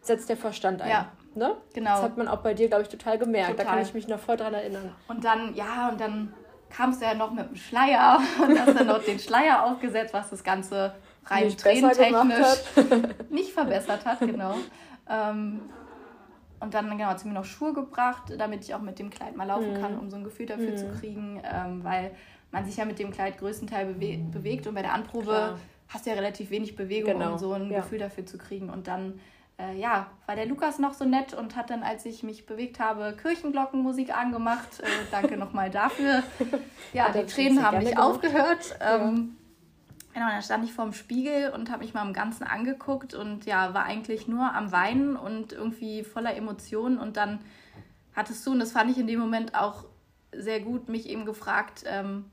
setzt 0.00 0.28
der 0.28 0.36
Verstand 0.36 0.80
ein. 0.82 0.90
Ja. 0.90 1.08
Ne? 1.34 1.56
Genau. 1.74 1.90
Das 1.90 2.02
hat 2.02 2.16
man 2.16 2.28
auch 2.28 2.38
bei 2.38 2.54
dir, 2.54 2.68
glaube 2.68 2.82
ich, 2.82 2.88
total 2.88 3.18
gemerkt. 3.18 3.50
Total. 3.50 3.64
Da 3.66 3.70
kann 3.72 3.82
ich 3.82 3.94
mich 3.94 4.08
noch 4.08 4.18
voll 4.18 4.36
dran 4.36 4.54
erinnern. 4.54 4.94
Und 5.06 5.24
dann, 5.24 5.54
ja, 5.54 5.88
und 5.90 6.00
dann 6.00 6.32
kamst 6.70 7.00
du 7.00 7.04
ja 7.04 7.14
noch 7.14 7.30
mit 7.32 7.48
dem 7.48 7.56
Schleier 7.56 8.20
und 8.42 8.58
hast 8.58 8.78
dann 8.78 8.86
noch 8.86 9.04
den 9.04 9.18
Schleier 9.18 9.64
aufgesetzt, 9.64 10.14
was 10.14 10.30
das 10.30 10.42
Ganze 10.42 10.94
rein 11.26 11.56
tränentechnisch 11.56 12.46
nicht 13.30 13.52
verbessert 13.52 14.04
hat, 14.04 14.20
genau. 14.20 14.54
Ähm, 15.08 15.60
und 16.60 16.74
dann 16.74 16.90
genau, 16.90 17.06
hat 17.06 17.20
sie 17.20 17.28
mir 17.28 17.34
noch 17.34 17.44
Schuhe 17.44 17.72
gebracht, 17.72 18.32
damit 18.38 18.64
ich 18.64 18.74
auch 18.74 18.80
mit 18.80 18.98
dem 18.98 19.10
Kleid 19.10 19.36
mal 19.36 19.46
laufen 19.46 19.72
mhm. 19.72 19.80
kann, 19.80 19.98
um 19.98 20.10
so 20.10 20.16
ein 20.16 20.24
Gefühl 20.24 20.46
dafür 20.46 20.72
mhm. 20.72 20.76
zu 20.76 20.88
kriegen. 20.90 21.42
Ähm, 21.44 21.82
weil 21.82 22.12
man 22.52 22.64
sich 22.64 22.76
ja 22.76 22.84
mit 22.84 22.98
dem 22.98 23.10
Kleid 23.10 23.38
größtenteils 23.38 23.94
bewe 23.94 24.18
bewegt 24.30 24.66
und 24.66 24.74
bei 24.74 24.82
der 24.82 24.92
Anprobe 24.92 25.24
Klar. 25.24 25.58
hast 25.88 26.06
du 26.06 26.10
ja 26.10 26.16
relativ 26.16 26.50
wenig 26.50 26.76
Bewegung, 26.76 27.14
genau. 27.14 27.32
um 27.32 27.38
so 27.38 27.52
ein 27.52 27.70
ja. 27.70 27.80
Gefühl 27.80 27.98
dafür 27.98 28.26
zu 28.26 28.38
kriegen. 28.38 28.70
Und 28.70 28.88
dann 28.88 29.20
äh, 29.58 29.78
ja, 29.78 30.10
war 30.26 30.36
der 30.36 30.46
Lukas 30.46 30.78
noch 30.78 30.94
so 30.94 31.04
nett 31.04 31.34
und 31.34 31.56
hat 31.56 31.70
dann, 31.70 31.82
als 31.82 32.04
ich 32.06 32.22
mich 32.22 32.46
bewegt 32.46 32.80
habe, 32.80 33.16
Kirchenglockenmusik 33.20 34.16
angemacht. 34.16 34.80
Äh, 34.80 34.86
danke 35.10 35.36
nochmal 35.36 35.70
dafür. 35.70 36.22
Ja, 36.92 37.06
ja 37.06 37.22
die 37.22 37.26
Tränen 37.26 37.64
haben 37.64 37.78
nicht 37.78 37.96
aufgehört. 37.96 38.76
Ähm, 38.80 39.36
Genau, 40.12 40.28
dann 40.28 40.42
stand 40.42 40.64
ich 40.64 40.72
vorm 40.72 40.92
Spiegel 40.92 41.50
und 41.50 41.70
habe 41.70 41.84
mich 41.84 41.94
mal 41.94 42.06
im 42.06 42.12
Ganzen 42.12 42.44
angeguckt 42.44 43.14
und 43.14 43.46
ja, 43.46 43.74
war 43.74 43.84
eigentlich 43.84 44.26
nur 44.26 44.54
am 44.54 44.72
Weinen 44.72 45.16
und 45.16 45.52
irgendwie 45.52 46.02
voller 46.02 46.34
Emotionen. 46.34 46.98
Und 46.98 47.16
dann 47.16 47.38
hattest 48.14 48.44
du, 48.46 48.52
und 48.52 48.58
das 48.58 48.72
fand 48.72 48.90
ich 48.90 48.98
in 48.98 49.06
dem 49.06 49.20
Moment 49.20 49.54
auch 49.54 49.84
sehr 50.32 50.60
gut, 50.60 50.88
mich 50.88 51.08
eben 51.08 51.24
gefragt, 51.24 51.84
ähm, 51.86 52.24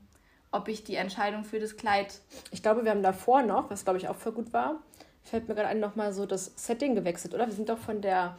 ob 0.50 0.68
ich 0.68 0.82
die 0.82 0.96
Entscheidung 0.96 1.44
für 1.44 1.60
das 1.60 1.76
Kleid. 1.76 2.20
Ich 2.50 2.62
glaube, 2.62 2.84
wir 2.84 2.90
haben 2.90 3.02
davor 3.02 3.42
noch, 3.42 3.70
was 3.70 3.84
glaube 3.84 3.98
ich 3.98 4.08
auch 4.08 4.16
voll 4.16 4.32
gut 4.32 4.52
war, 4.52 4.76
fällt 5.22 5.48
mir 5.48 5.54
gerade 5.54 5.68
ein, 5.68 5.80
nochmal 5.80 6.12
so 6.12 6.26
das 6.26 6.52
Setting 6.56 6.94
gewechselt, 6.94 7.34
oder? 7.34 7.46
Wir 7.46 7.54
sind 7.54 7.68
doch 7.68 7.78
von 7.78 8.00
der 8.00 8.36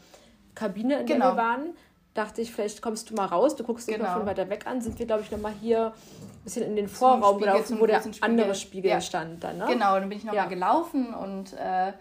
Kabine, 0.56 1.02
in 1.02 1.06
genau. 1.06 1.28
der 1.28 1.34
wir 1.36 1.42
waren, 1.42 1.74
dachte 2.20 2.42
ich, 2.42 2.52
vielleicht 2.52 2.82
kommst 2.82 3.10
du 3.10 3.16
mal 3.16 3.26
raus, 3.26 3.56
du 3.56 3.64
guckst 3.64 3.88
dich 3.88 3.96
genau. 3.96 4.10
mal 4.10 4.18
von 4.18 4.26
weiter 4.26 4.50
weg 4.50 4.68
an, 4.68 4.82
sind 4.82 5.00
wir, 5.00 5.06
glaube 5.06 5.24
ich, 5.24 5.32
nochmal 5.32 5.54
hier 5.60 5.88
ein 5.88 6.44
bisschen 6.44 6.64
in 6.66 6.76
den 6.76 6.88
Vorraum 6.88 7.36
Spiegel, 7.36 7.54
gelaufen, 7.54 7.80
wo 7.80 7.86
der 7.86 8.02
Spiegel. 8.02 8.20
andere 8.22 8.56
Spiegel 8.56 8.92
ja. 8.92 9.02
stand 9.02 9.44
dann, 9.44 9.58
ne? 9.58 9.66
Genau, 9.68 10.00
dann 10.00 10.10
bin 10.10 10.18
ich 10.18 10.26
nochmal 10.26 10.44
ja. 10.44 10.50
gelaufen 10.50 11.14
und 11.14 11.54
äh, 11.54 11.94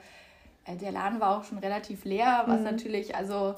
der 0.77 0.93
Laden 0.93 1.21
war 1.21 1.39
auch 1.39 1.45
schon 1.45 1.59
relativ 1.59 2.05
leer, 2.05 2.45
was 2.47 2.59
mhm. 2.59 2.65
natürlich, 2.65 3.15
also 3.15 3.55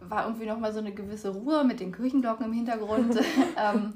war 0.00 0.24
irgendwie 0.26 0.46
nochmal 0.46 0.72
so 0.72 0.78
eine 0.78 0.92
gewisse 0.92 1.30
Ruhe 1.30 1.64
mit 1.64 1.80
den 1.80 1.92
Kirchenglocken 1.92 2.46
im 2.46 2.52
Hintergrund. 2.52 3.16
ähm, 3.56 3.94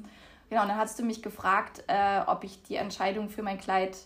genau, 0.49 0.61
und 0.63 0.69
dann 0.69 0.77
hast 0.77 0.99
du 0.99 1.03
mich 1.03 1.21
gefragt, 1.21 1.83
äh, 1.87 2.21
ob 2.27 2.43
ich 2.43 2.63
die 2.63 2.75
Entscheidung 2.75 3.29
für 3.29 3.43
mein 3.43 3.57
Kleid 3.57 3.97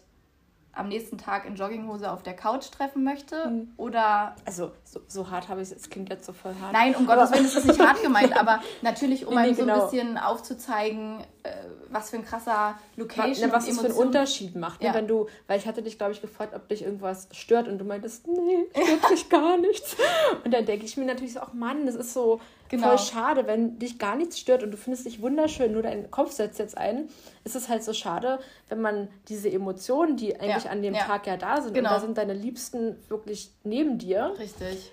am 0.74 0.88
nächsten 0.88 1.18
Tag 1.18 1.46
in 1.46 1.56
Jogginghose 1.56 2.10
auf 2.10 2.24
der 2.24 2.34
Couch 2.34 2.72
treffen 2.72 3.04
möchte 3.04 3.50
mhm. 3.50 3.74
oder 3.78 4.36
also 4.46 4.72
so, 4.86 5.02
so 5.08 5.30
hart 5.30 5.50
habe 5.50 5.62
ich 5.62 5.72
es 5.72 5.90
klingt 5.90 6.10
jetzt 6.10 6.26
so 6.26 6.34
voll 6.34 6.56
hart 6.62 6.74
nein 6.74 6.96
um 6.96 7.06
Gottes 7.06 7.32
Willen 7.32 7.46
ist 7.46 7.58
das 7.58 7.66
nicht 7.66 7.80
hart 7.80 8.02
gemeint 8.02 8.38
aber 8.40 8.62
natürlich 8.82 9.26
um 9.26 9.34
nee, 9.36 9.42
einem 9.42 9.56
so 9.56 9.62
genau. 9.62 9.74
ein 9.74 9.90
bisschen 9.90 10.18
aufzuzeigen 10.18 11.20
äh, 11.44 11.52
was 11.90 12.10
für 12.10 12.18
ein 12.18 12.26
krasser 12.26 12.76
Location 12.96 13.50
Na, 13.50 13.56
was 13.56 13.68
es 13.68 13.80
für 13.80 13.88
einen 13.88 13.96
Unterschied 13.96 14.56
macht 14.56 14.82
ne? 14.82 14.88
ja. 14.88 14.94
wenn 14.94 15.08
du 15.08 15.28
weil 15.48 15.60
ich 15.60 15.68
hatte 15.68 15.82
dich 15.82 15.98
glaube 15.98 16.14
ich 16.14 16.22
gefragt 16.22 16.54
ob 16.56 16.68
dich 16.70 16.84
irgendwas 16.84 17.28
stört 17.32 17.68
und 17.68 17.78
du 17.78 17.84
meintest 17.86 18.28
nee 18.28 18.66
stört 18.72 19.12
mich 19.12 19.30
gar 19.30 19.58
nichts 19.58 19.98
und 20.46 20.54
dann 20.54 20.66
denke 20.66 20.86
ich 20.86 20.96
mir 20.96 21.06
natürlich 21.06 21.34
so 21.34 21.42
ach 21.42 21.54
Mann 21.54 21.86
das 21.86 21.96
ist 21.96 22.14
so 22.14 22.40
genau. 22.72 22.88
voll 22.88 22.98
schade, 22.98 23.46
wenn 23.46 23.78
dich 23.78 24.00
gar 24.00 24.16
nichts 24.16 24.40
stört 24.40 24.64
und 24.64 24.72
du 24.72 24.78
findest 24.78 25.06
dich 25.06 25.22
wunderschön, 25.22 25.72
nur 25.72 25.84
dein 25.84 26.10
Kopf 26.10 26.32
setzt 26.32 26.58
jetzt 26.58 26.78
ein. 26.78 27.10
Ist 27.44 27.56
es 27.56 27.70
halt 27.70 27.84
so 27.84 27.94
schade, 27.94 28.40
wenn 28.70 28.82
man 28.82 29.08
diese 29.28 29.52
Emotionen, 29.52 30.18
die 30.18 30.40
eigentlich 30.40 30.66
ja. 30.66 30.72
an 30.72 30.82
dem 30.82 30.96
ja. 30.96 31.04
Tag 31.04 31.28
ja 31.28 31.38
da 31.38 31.62
sind, 31.62 31.74
genau. 31.74 31.90
und 31.90 31.96
da 31.96 32.00
sind 32.02 32.18
deine 32.18 32.34
Liebsten 32.34 32.98
wirklich 33.10 33.52
neben 33.64 34.00
dir. 34.00 34.34
Richtig 34.40 34.92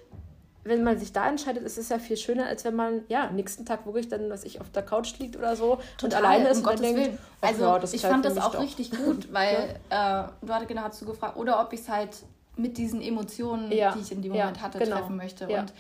wenn 0.69 0.85
man 0.85 0.99
sich 0.99 1.13
da 1.13 1.29
entscheidet, 1.29 1.65
ist 1.65 1.79
es 1.79 1.89
ja 1.89 1.99
viel 1.99 2.17
schöner, 2.17 2.47
als 2.47 2.65
wenn 2.65 2.77
man 2.77 3.03
ja 3.09 3.31
nächsten 3.31 3.65
Tag 3.65 3.87
wirklich 3.87 4.09
dann, 4.09 4.31
was 4.31 4.45
ich 4.45 4.61
auf 4.61 4.71
der 4.71 4.83
Couch 4.83 5.19
liegt 5.19 5.37
oder 5.37 5.57
so 5.57 5.79
Total, 5.97 6.21
und 6.21 6.27
alleine 6.27 6.49
ist 6.51 6.65
um 6.65 6.73
und 6.73 6.83
denkt, 6.83 7.19
also 7.41 7.65
ja, 7.65 7.83
ich 7.91 8.03
fand 8.03 8.25
das 8.25 8.37
auch 8.39 8.53
doch. 8.53 8.61
richtig 8.61 8.91
gut, 8.91 9.29
weil 9.33 9.77
äh, 9.91 10.25
du 10.43 10.53
hattest 10.53 10.69
genau 10.69 10.83
hast 10.83 11.01
du 11.01 11.07
gefragt, 11.07 11.37
oder 11.37 11.61
ob 11.61 11.73
ich 11.73 11.81
es 11.81 11.89
halt 11.89 12.11
mit 12.57 12.77
diesen 12.77 13.01
Emotionen, 13.01 13.71
die 13.71 14.01
ich 14.01 14.13
in 14.13 14.23
dem 14.23 14.33
Moment 14.33 14.61
hatte, 14.61 14.79
genau. 14.79 14.97
treffen 14.97 15.17
möchte. 15.17 15.49
Und 15.49 15.73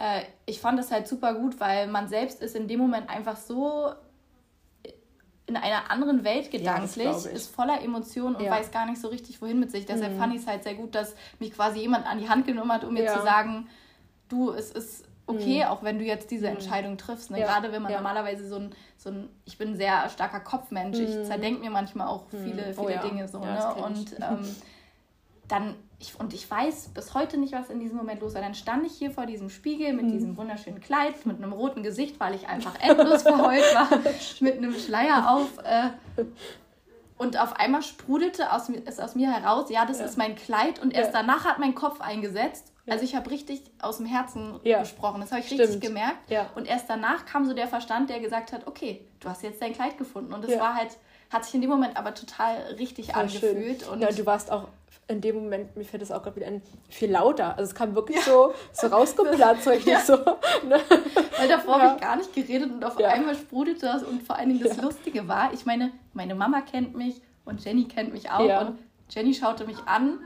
äh, 0.00 0.22
ich 0.46 0.60
fand 0.60 0.78
das 0.78 0.90
halt 0.90 1.06
super 1.06 1.34
gut, 1.34 1.60
weil 1.60 1.86
man 1.86 2.08
selbst 2.08 2.42
ist 2.42 2.56
in 2.56 2.66
dem 2.66 2.80
Moment 2.80 3.08
einfach 3.08 3.36
so 3.36 3.92
in 5.46 5.56
einer 5.56 5.90
anderen 5.90 6.24
Welt 6.24 6.50
gedanklich, 6.50 7.04
ja, 7.04 7.12
ist 7.12 7.54
voller 7.54 7.82
Emotionen 7.82 8.36
und 8.36 8.44
ja. 8.44 8.52
weiß 8.52 8.70
gar 8.70 8.86
nicht 8.86 9.00
so 9.00 9.08
richtig, 9.08 9.42
wohin 9.42 9.58
mit 9.58 9.72
sich. 9.72 9.84
Deshalb 9.84 10.14
mhm. 10.14 10.18
fand 10.18 10.34
ich 10.34 10.42
es 10.42 10.46
halt 10.46 10.62
sehr 10.62 10.74
gut, 10.74 10.94
dass 10.94 11.14
mich 11.40 11.52
quasi 11.52 11.80
jemand 11.80 12.06
an 12.06 12.18
die 12.18 12.28
Hand 12.28 12.46
genommen 12.46 12.72
hat, 12.72 12.84
um 12.84 12.94
mir 12.94 13.02
ja. 13.02 13.16
zu 13.16 13.22
sagen, 13.22 13.68
du, 14.28 14.52
es 14.52 14.70
ist 14.70 15.04
okay, 15.26 15.64
mhm. 15.64 15.70
auch 15.70 15.82
wenn 15.82 15.98
du 15.98 16.04
jetzt 16.04 16.30
diese 16.30 16.46
mhm. 16.46 16.54
Entscheidung 16.54 16.96
triffst. 16.98 17.30
Ne? 17.30 17.40
Gerade 17.40 17.72
wenn 17.72 17.82
man 17.82 17.92
normalerweise 17.92 18.48
so 18.48 18.56
ein, 18.56 18.70
so 18.96 19.10
ein, 19.10 19.28
ich 19.44 19.58
bin 19.58 19.70
ein 19.70 19.76
sehr 19.76 20.08
starker 20.08 20.40
Kopfmensch, 20.40 20.98
mhm. 20.98 21.04
ich 21.04 21.24
zerdenke 21.24 21.60
mir 21.60 21.70
manchmal 21.70 22.06
auch 22.06 22.30
mhm. 22.32 22.44
viele, 22.44 22.72
viele 22.72 23.00
oh. 23.02 23.08
Dinge 23.08 23.28
so. 23.28 23.40
ne? 23.40 23.74
Und 23.74 24.16
ähm, 24.20 24.56
dann, 25.48 25.74
ich, 26.00 26.18
und 26.18 26.34
ich 26.34 26.50
weiß 26.50 26.88
bis 26.94 27.14
heute 27.14 27.36
nicht, 27.36 27.52
was 27.52 27.70
in 27.70 27.78
diesem 27.78 27.96
Moment 27.96 28.20
los 28.20 28.34
war. 28.34 28.40
Dann 28.40 28.54
stand 28.54 28.86
ich 28.86 28.92
hier 28.94 29.10
vor 29.10 29.26
diesem 29.26 29.50
Spiegel 29.50 29.92
mit 29.92 30.06
mhm. 30.06 30.12
diesem 30.12 30.36
wunderschönen 30.36 30.80
Kleid, 30.80 31.26
mit 31.26 31.36
einem 31.36 31.52
roten 31.52 31.82
Gesicht, 31.82 32.18
weil 32.18 32.34
ich 32.34 32.48
einfach 32.48 32.74
endlos 32.80 33.22
verheult 33.22 33.62
war, 33.74 33.88
mit 34.40 34.56
einem 34.56 34.74
Schleier 34.74 35.30
auf. 35.30 35.58
Äh, 35.58 36.24
und 37.18 37.38
auf 37.38 37.56
einmal 37.56 37.82
sprudelte 37.82 38.50
aus, 38.50 38.70
es 38.86 38.98
aus 38.98 39.14
mir 39.14 39.30
heraus, 39.30 39.70
ja, 39.70 39.84
das 39.84 40.00
ist 40.00 40.16
mein 40.16 40.36
Kleid. 40.36 40.80
Und 40.80 40.92
erst 40.92 41.14
danach 41.14 41.44
hat 41.44 41.58
mein 41.58 41.74
Kopf 41.74 42.00
eingesetzt 42.00 42.70
also 42.90 43.04
ich 43.04 43.14
habe 43.14 43.30
richtig 43.30 43.62
aus 43.80 43.98
dem 43.98 44.06
Herzen 44.06 44.58
ja. 44.64 44.80
gesprochen. 44.80 45.20
Das 45.20 45.30
habe 45.30 45.40
ich 45.40 45.46
Stimmt. 45.46 45.60
richtig 45.60 45.80
gemerkt. 45.80 46.30
Ja. 46.30 46.50
Und 46.54 46.66
erst 46.66 46.90
danach 46.90 47.24
kam 47.24 47.46
so 47.46 47.54
der 47.54 47.68
Verstand, 47.68 48.10
der 48.10 48.20
gesagt 48.20 48.52
hat, 48.52 48.66
okay, 48.66 49.06
du 49.20 49.28
hast 49.28 49.42
jetzt 49.42 49.62
dein 49.62 49.72
Kleid 49.72 49.96
gefunden. 49.96 50.32
Und 50.32 50.42
das 50.42 50.52
ja. 50.52 50.60
war 50.60 50.74
halt, 50.74 50.96
hat 51.30 51.44
sich 51.44 51.54
in 51.54 51.60
dem 51.60 51.70
Moment 51.70 51.96
aber 51.96 52.14
total 52.14 52.56
richtig 52.78 53.12
Voll 53.12 53.22
angefühlt. 53.22 53.86
Und 53.88 54.00
ja, 54.00 54.10
du 54.10 54.26
warst 54.26 54.50
auch 54.50 54.68
in 55.10 55.20
dem 55.20 55.36
Moment, 55.36 55.76
mir 55.76 55.84
fällt 55.84 56.02
das 56.02 56.10
auch 56.10 56.22
gerade 56.22 56.36
wieder 56.36 56.46
ein, 56.46 56.62
viel 56.88 57.10
lauter. 57.10 57.56
Also 57.58 57.70
es 57.70 57.74
kam 57.74 57.94
wirklich 57.94 58.20
so, 58.22 58.54
so 58.72 58.86
rausgeplatzt, 58.86 59.64
so 59.64 59.70
richtig 59.70 59.98
so. 59.98 60.16
Ne? 60.16 60.80
Weil 61.38 61.48
davor 61.48 61.80
habe 61.80 61.96
ich 61.96 62.00
gar 62.00 62.16
nicht 62.16 62.32
geredet 62.34 62.70
und 62.70 62.84
auf 62.84 62.96
einmal 62.98 63.34
sprudelte 63.34 63.86
das 63.86 64.02
und 64.02 64.22
vor 64.22 64.36
allen 64.36 64.50
Dingen 64.50 64.62
das 64.62 64.80
Lustige 64.80 65.26
war, 65.28 65.52
ich 65.52 65.66
meine, 65.66 65.92
meine 66.12 66.34
Mama 66.34 66.60
kennt 66.60 66.94
mich 66.96 67.20
und 67.44 67.64
Jenny 67.64 67.84
kennt 67.84 68.12
mich 68.12 68.30
auch 68.30 68.68
und 68.68 68.78
Jenny 69.10 69.34
schaute 69.34 69.66
mich 69.66 69.78
an 69.86 70.20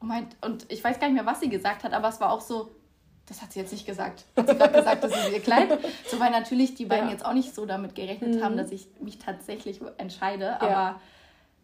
und, 0.00 0.08
meint, 0.08 0.36
und 0.40 0.66
ich 0.70 0.82
weiß 0.82 0.98
gar 0.98 1.08
nicht 1.08 1.16
mehr, 1.16 1.26
was 1.26 1.40
sie 1.40 1.48
gesagt 1.48 1.84
hat, 1.84 1.92
aber 1.92 2.08
es 2.08 2.20
war 2.20 2.32
auch 2.32 2.40
so, 2.40 2.74
das 3.26 3.40
hat 3.40 3.52
sie 3.52 3.60
jetzt 3.60 3.72
nicht 3.72 3.86
gesagt. 3.86 4.24
Hat 4.36 4.48
sie 4.48 4.56
gerade 4.56 4.74
gesagt, 4.74 5.04
das 5.04 5.12
ist 5.12 5.32
ihr 5.32 5.40
Kleid. 5.40 5.78
So, 6.08 6.18
weil 6.18 6.30
natürlich 6.30 6.74
die 6.74 6.86
beiden 6.86 7.06
ja. 7.06 7.12
jetzt 7.12 7.24
auch 7.24 7.34
nicht 7.34 7.54
so 7.54 7.66
damit 7.66 7.94
gerechnet 7.94 8.36
mhm. 8.36 8.44
haben, 8.44 8.56
dass 8.56 8.72
ich 8.72 8.88
mich 9.00 9.18
tatsächlich 9.18 9.80
entscheide. 9.98 10.60
Aber 10.60 11.00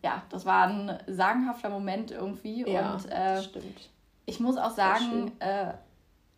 ja. 0.03 0.23
das 0.31 0.47
war 0.47 0.67
ein 0.67 0.99
sagenhafter 1.07 1.69
Moment 1.69 2.11
irgendwie. 2.11 2.69
Ja, 2.69 2.95
und 2.95 3.11
äh, 3.11 3.43
stimmt. 3.43 3.91
ich 4.27 4.41
muss 4.41 4.57
auch 4.57 4.71
sagen, 4.71 5.33
äh, 5.41 5.73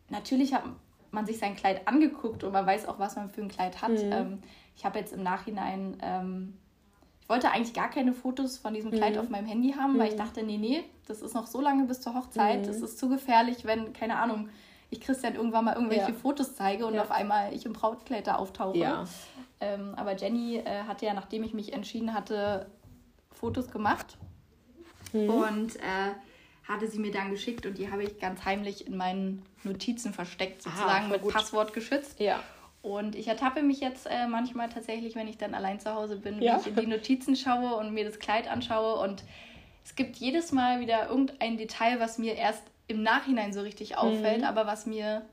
natürlich 0.09 0.55
hat 0.55 0.65
man 1.11 1.27
sich 1.27 1.39
sein 1.39 1.57
Kleid 1.57 1.87
angeguckt 1.89 2.45
und 2.45 2.53
man 2.53 2.67
weiß 2.67 2.87
auch, 2.87 2.99
was 2.99 3.17
man 3.17 3.31
für 3.31 3.43
ein 3.43 3.49
Kleid 3.49 3.83
hat. 3.83 3.91
Mhm. 3.91 4.13
Ähm, 4.13 4.43
ich 4.77 4.85
habe 4.85 4.99
jetzt 4.99 5.13
im 5.13 5.23
Nachhinein 5.23 5.99
ähm, 6.03 6.55
wollte 7.31 7.53
eigentlich 7.53 7.75
gar 7.75 7.89
keine 7.89 8.13
Fotos 8.13 8.59
von 8.59 8.75
diesem 8.75 8.91
Kleid 8.91 9.15
mhm. 9.15 9.21
auf 9.21 9.29
meinem 9.29 9.47
Handy 9.47 9.73
haben, 9.73 9.97
weil 9.99 10.09
ich 10.09 10.15
mhm. 10.15 10.19
dachte, 10.19 10.43
nee, 10.43 10.59
nee, 10.59 10.83
das 11.07 11.23
ist 11.23 11.33
noch 11.33 11.47
so 11.47 11.61
lange 11.61 11.85
bis 11.85 12.01
zur 12.01 12.15
Hochzeit. 12.15 12.67
Das 12.67 12.79
mhm. 12.79 12.85
ist 12.85 12.99
zu 12.99 13.09
gefährlich, 13.09 13.65
wenn, 13.65 13.93
keine 13.93 14.17
Ahnung, 14.17 14.49
ich 14.91 15.01
Christian 15.01 15.37
irgendwann 15.37 15.65
mal 15.65 15.75
irgendwelche 15.75 16.11
ja. 16.11 16.13
Fotos 16.13 16.57
zeige 16.57 16.85
und 16.87 16.95
ja. 16.95 17.03
auf 17.03 17.13
einmal 17.13 17.55
ich 17.55 17.65
im 17.65 17.73
Brautkleid 17.73 18.27
da 18.27 18.35
auftauche. 18.35 18.77
Ja. 18.77 19.05
Ähm, 19.61 19.95
aber 19.97 20.17
Jenny 20.17 20.57
äh, 20.57 20.83
hatte 20.89 21.07
ja, 21.07 21.15
nachdem 21.15 21.45
ich 21.45 21.55
mich 21.55 21.73
entschieden 21.73 22.13
hatte, 22.13 22.67
Fotos 23.41 23.71
gemacht 23.71 24.19
mhm. 25.13 25.31
und 25.31 25.77
äh, 25.77 26.13
hatte 26.65 26.87
sie 26.87 26.99
mir 26.99 27.11
dann 27.11 27.31
geschickt 27.31 27.67
und 27.67 27.79
die 27.79 27.91
habe 27.91 28.05
ich 28.05 28.21
ganz 28.21 28.45
heimlich 28.45 28.87
in 28.87 28.97
meinen 28.97 29.43
Notizen 29.65 30.13
versteckt, 30.13 30.63
sozusagen 30.63 31.07
Aha, 31.07 31.09
mit 31.09 31.23
gut. 31.23 31.33
Passwort 31.33 31.73
geschützt. 31.73 32.21
Ja. 32.21 32.43
Und 32.83 33.15
ich 33.15 33.29
ertappe 33.29 33.63
mich 33.63 33.81
jetzt 33.81 34.07
äh, 34.07 34.27
manchmal 34.27 34.69
tatsächlich, 34.69 35.15
wenn 35.15 35.29
ich 35.29 35.37
dann 35.37 35.55
allein 35.55 35.81
zu 35.81 35.95
Hause 35.95 36.17
bin, 36.17 36.41
ja. 36.41 36.57
wie 36.57 36.61
ich 36.61 36.67
in 36.69 36.77
die 36.77 36.87
Notizen 36.87 37.37
schaue 37.37 37.75
und 37.75 37.93
mir 37.93 38.05
das 38.05 38.19
Kleid 38.19 38.49
anschaue. 38.49 38.99
Und 39.01 39.23
es 39.85 39.97
gibt 39.97 40.17
jedes 40.17 40.53
Mal 40.53 40.81
wieder 40.81 41.09
irgendein 41.09 41.59
Detail, 41.59 42.01
was 42.01 42.17
mir 42.17 42.37
erst 42.37 42.63
im 42.89 43.03
Nachhinein 43.03 43.53
so 43.53 43.61
richtig 43.61 43.99
auffällt, 43.99 44.41
mhm. 44.41 44.47
aber 44.47 44.67
was 44.67 44.87
mir 44.87 45.27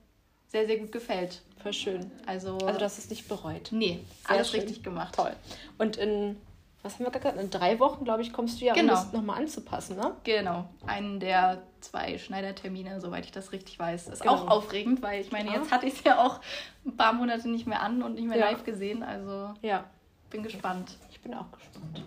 sehr, 0.47 0.65
sehr 0.65 0.77
gut 0.77 0.91
gefällt. 0.91 1.41
Voll 1.61 1.73
schön. 1.73 2.11
Also, 2.25 2.57
also 2.57 2.79
du 2.79 2.85
hast 2.85 2.97
es 2.97 3.09
nicht 3.09 3.27
bereut. 3.27 3.69
Nee, 3.71 3.99
alles 4.25 4.51
schön. 4.51 4.61
richtig 4.61 4.83
gemacht. 4.83 5.15
Toll. 5.15 5.33
Und 5.77 5.97
in 5.97 6.37
was 6.83 6.93
haben 6.93 7.05
wir 7.05 7.11
gesagt? 7.11 7.39
In 7.39 7.49
drei 7.49 7.79
Wochen, 7.79 8.05
glaube 8.05 8.21
ich, 8.21 8.31
kommst 8.31 8.61
du 8.61 8.65
ja, 8.65 8.73
genau. 8.73 8.93
um 8.93 8.99
das 8.99 9.13
nochmal 9.13 9.41
anzupassen, 9.41 9.97
ne? 9.97 10.15
Genau. 10.23 10.69
Einen 10.85 11.19
der 11.19 11.63
zwei 11.81 12.17
Schneidertermine, 12.17 13.01
soweit 13.01 13.25
ich 13.25 13.31
das 13.31 13.51
richtig 13.51 13.77
weiß. 13.79 14.07
Ist 14.07 14.21
genau. 14.21 14.35
auch 14.35 14.47
aufregend, 14.47 15.01
weil 15.01 15.21
ich 15.21 15.31
meine, 15.31 15.49
ja. 15.49 15.55
jetzt 15.57 15.71
hatte 15.71 15.85
ich 15.85 15.93
es 15.93 16.03
ja 16.03 16.23
auch 16.23 16.39
ein 16.85 16.95
paar 16.95 17.13
Monate 17.13 17.49
nicht 17.49 17.67
mehr 17.67 17.81
an 17.81 18.03
und 18.03 18.15
nicht 18.15 18.27
mehr 18.27 18.37
ja. 18.37 18.49
live 18.51 18.63
gesehen. 18.63 19.03
Also 19.03 19.53
ja. 19.61 19.85
bin 20.29 20.43
gespannt. 20.43 20.97
Ich 21.11 21.19
bin 21.21 21.33
auch 21.33 21.51
gespannt. 21.51 22.03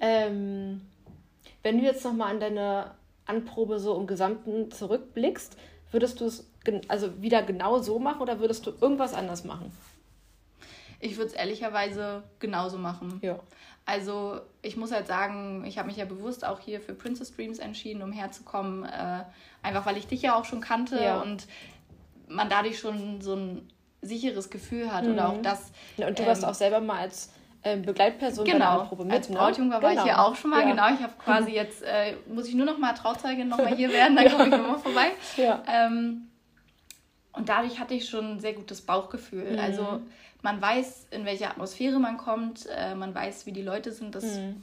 Ähm, 0.00 0.82
wenn 1.62 1.78
du 1.78 1.84
jetzt 1.84 2.04
nochmal 2.04 2.30
an 2.30 2.40
deine 2.40 2.92
Anprobe 3.26 3.78
so 3.80 3.96
im 3.96 4.06
Gesamten 4.06 4.70
zurückblickst, 4.70 5.56
würdest 5.90 6.20
du 6.20 6.26
es 6.26 6.48
also 6.88 7.22
wieder 7.22 7.42
genau 7.42 7.78
so 7.78 7.98
machen 7.98 8.20
oder 8.20 8.40
würdest 8.40 8.66
du 8.66 8.72
irgendwas 8.80 9.14
anders 9.14 9.44
machen? 9.44 9.72
Ich 11.00 11.16
würde 11.16 11.28
es 11.28 11.32
ehrlicherweise 11.34 12.22
genauso 12.38 12.78
machen. 12.78 13.18
Ja. 13.22 13.38
Also 13.84 14.40
ich 14.62 14.76
muss 14.76 14.90
halt 14.90 15.06
sagen, 15.06 15.64
ich 15.64 15.78
habe 15.78 15.86
mich 15.86 15.96
ja 15.96 16.04
bewusst 16.04 16.44
auch 16.44 16.58
hier 16.58 16.80
für 16.80 16.92
Princess 16.92 17.34
Dreams 17.34 17.60
entschieden, 17.60 18.02
um 18.02 18.10
herzukommen, 18.10 18.84
äh, 18.84 19.24
einfach 19.62 19.86
weil 19.86 19.96
ich 19.96 20.08
dich 20.08 20.22
ja 20.22 20.34
auch 20.34 20.44
schon 20.44 20.60
kannte 20.60 21.00
ja. 21.00 21.20
und 21.20 21.46
man 22.28 22.48
dadurch 22.48 22.80
schon 22.80 23.20
so 23.20 23.34
ein 23.34 23.68
sicheres 24.02 24.50
Gefühl 24.50 24.92
hat 24.92 25.04
mhm. 25.04 25.12
oder 25.12 25.28
auch 25.28 25.42
das. 25.42 25.70
Ja, 25.96 26.08
und 26.08 26.18
du 26.18 26.22
ähm, 26.22 26.28
warst 26.28 26.44
auch 26.44 26.54
selber 26.54 26.80
mal 26.80 26.98
als 26.98 27.30
ähm, 27.62 27.82
Begleitperson 27.82 28.44
genau, 28.44 28.58
bei 28.58 28.78
der 28.78 28.88
Probe 28.88 29.04
mit. 29.04 29.14
Als 29.14 29.28
ne? 29.28 29.36
Brautjungfer 29.36 29.76
ne? 29.76 29.82
war 29.82 29.90
genau. 29.90 30.04
ich 30.04 30.10
hier 30.10 30.20
auch 30.20 30.34
schon 30.34 30.50
mal, 30.50 30.62
ja. 30.62 30.70
genau. 30.70 30.88
Ich 30.88 31.02
habe 31.02 31.12
quasi 31.18 31.52
jetzt, 31.52 31.82
äh, 31.82 32.14
muss 32.28 32.48
ich 32.48 32.54
nur 32.54 32.66
noch 32.66 32.78
mal 32.78 32.92
Trauzeugin 32.92 33.48
noch 33.48 33.58
mal 33.58 33.74
hier 33.74 33.92
werden, 33.92 34.16
dann 34.16 34.28
komme 34.30 34.44
ich 34.44 34.50
nochmal 34.50 34.78
vorbei. 34.78 35.12
Ja. 35.36 35.62
Ähm, 35.66 36.25
und 37.36 37.48
dadurch 37.48 37.78
hatte 37.78 37.94
ich 37.94 38.08
schon 38.08 38.32
ein 38.32 38.40
sehr 38.40 38.54
gutes 38.54 38.80
Bauchgefühl. 38.80 39.52
Mhm. 39.52 39.58
Also 39.58 40.00
man 40.42 40.60
weiß, 40.60 41.08
in 41.10 41.24
welche 41.24 41.48
Atmosphäre 41.48 41.98
man 41.98 42.16
kommt, 42.16 42.66
äh, 42.74 42.94
man 42.94 43.14
weiß, 43.14 43.46
wie 43.46 43.52
die 43.52 43.62
Leute 43.62 43.92
sind. 43.92 44.14
Das 44.14 44.24
mhm. 44.24 44.62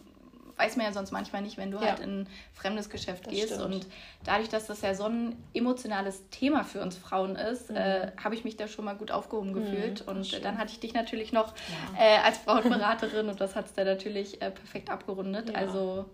weiß 0.57 0.77
man 0.77 0.87
ja 0.87 0.91
sonst 0.91 1.11
manchmal 1.11 1.41
nicht, 1.43 1.57
wenn 1.57 1.71
du 1.71 1.77
ja. 1.77 1.87
halt 1.87 1.99
in 1.99 2.21
ein 2.21 2.27
fremdes 2.53 2.89
Geschäft 2.89 3.27
das 3.27 3.33
gehst. 3.33 3.53
Stimmt. 3.53 3.63
Und 3.63 3.87
dadurch, 4.23 4.49
dass 4.49 4.65
das 4.65 4.81
ja 4.81 4.95
so 4.95 5.05
ein 5.05 5.35
emotionales 5.53 6.27
Thema 6.29 6.63
für 6.63 6.81
uns 6.81 6.97
Frauen 6.97 7.35
ist, 7.35 7.69
mhm. 7.69 7.75
äh, 7.75 8.11
habe 8.23 8.33
ich 8.33 8.43
mich 8.43 8.57
da 8.57 8.67
schon 8.67 8.85
mal 8.85 8.95
gut 8.95 9.11
aufgehoben 9.11 9.51
mhm, 9.51 9.55
gefühlt. 9.55 10.01
Und 10.01 10.43
dann 10.43 10.57
hatte 10.57 10.71
ich 10.71 10.79
dich 10.79 10.93
natürlich 10.93 11.31
noch 11.31 11.53
ja. 11.97 12.03
äh, 12.03 12.17
als 12.19 12.39
Brautberaterin 12.39 13.29
und 13.29 13.39
das 13.39 13.55
hat 13.55 13.67
es 13.67 13.73
dann 13.73 13.85
natürlich 13.85 14.41
äh, 14.41 14.49
perfekt 14.49 14.89
abgerundet. 14.89 15.49
Ja. 15.49 15.55
Also 15.55 16.05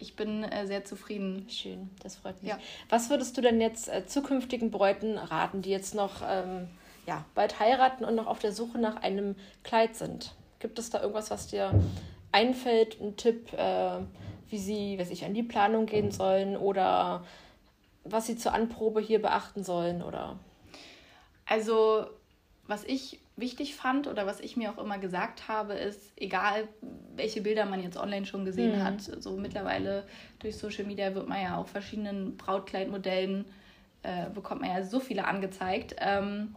ich 0.00 0.16
bin 0.16 0.42
äh, 0.44 0.66
sehr 0.66 0.84
zufrieden. 0.84 1.46
Schön, 1.48 1.90
das 2.02 2.16
freut 2.16 2.42
mich. 2.42 2.50
Ja. 2.50 2.58
Was 2.88 3.10
würdest 3.10 3.36
du 3.36 3.40
denn 3.40 3.60
jetzt 3.60 3.88
äh, 3.88 4.06
zukünftigen 4.06 4.70
Bräuten 4.70 5.18
raten, 5.18 5.62
die 5.62 5.70
jetzt 5.70 5.94
noch 5.94 6.22
ähm, 6.26 6.68
ja, 7.06 7.24
bald 7.34 7.58
heiraten 7.58 8.04
und 8.04 8.14
noch 8.14 8.26
auf 8.26 8.38
der 8.38 8.52
Suche 8.52 8.78
nach 8.78 9.02
einem 9.02 9.36
Kleid 9.64 9.96
sind. 9.96 10.34
Gibt 10.58 10.78
es 10.78 10.90
da 10.90 11.00
irgendwas, 11.00 11.30
was 11.30 11.48
dir 11.48 11.72
einfällt, 12.32 13.00
ein 13.00 13.16
Tipp, 13.16 13.52
äh, 13.52 13.98
wie 14.48 14.58
sie, 14.58 14.98
weiß 14.98 15.10
ich, 15.10 15.24
an 15.24 15.34
die 15.34 15.42
Planung 15.42 15.86
gehen 15.86 16.10
sollen 16.10 16.56
oder 16.56 17.24
was 18.04 18.26
sie 18.26 18.36
zur 18.36 18.52
Anprobe 18.52 19.00
hier 19.00 19.20
beachten 19.20 19.64
sollen 19.64 20.02
oder? 20.02 20.38
Also, 21.46 22.06
was 22.66 22.84
ich 22.84 23.20
wichtig 23.40 23.74
fand 23.74 24.06
oder 24.06 24.26
was 24.26 24.40
ich 24.40 24.56
mir 24.56 24.70
auch 24.70 24.78
immer 24.78 24.98
gesagt 24.98 25.48
habe, 25.48 25.74
ist, 25.74 26.12
egal 26.16 26.68
welche 27.16 27.40
Bilder 27.40 27.64
man 27.66 27.82
jetzt 27.82 27.96
online 27.96 28.26
schon 28.26 28.44
gesehen 28.44 28.78
mhm. 28.78 28.84
hat, 28.84 29.00
so 29.00 29.36
mittlerweile 29.36 30.04
durch 30.38 30.56
Social 30.56 30.84
Media 30.84 31.14
wird 31.14 31.28
man 31.28 31.42
ja 31.42 31.56
auch 31.56 31.66
verschiedenen 31.66 32.36
Brautkleidmodellen, 32.36 33.44
äh, 34.02 34.30
bekommt 34.30 34.60
man 34.60 34.70
ja 34.70 34.82
so 34.82 35.00
viele 35.00 35.26
angezeigt. 35.26 35.96
Ähm, 35.98 36.54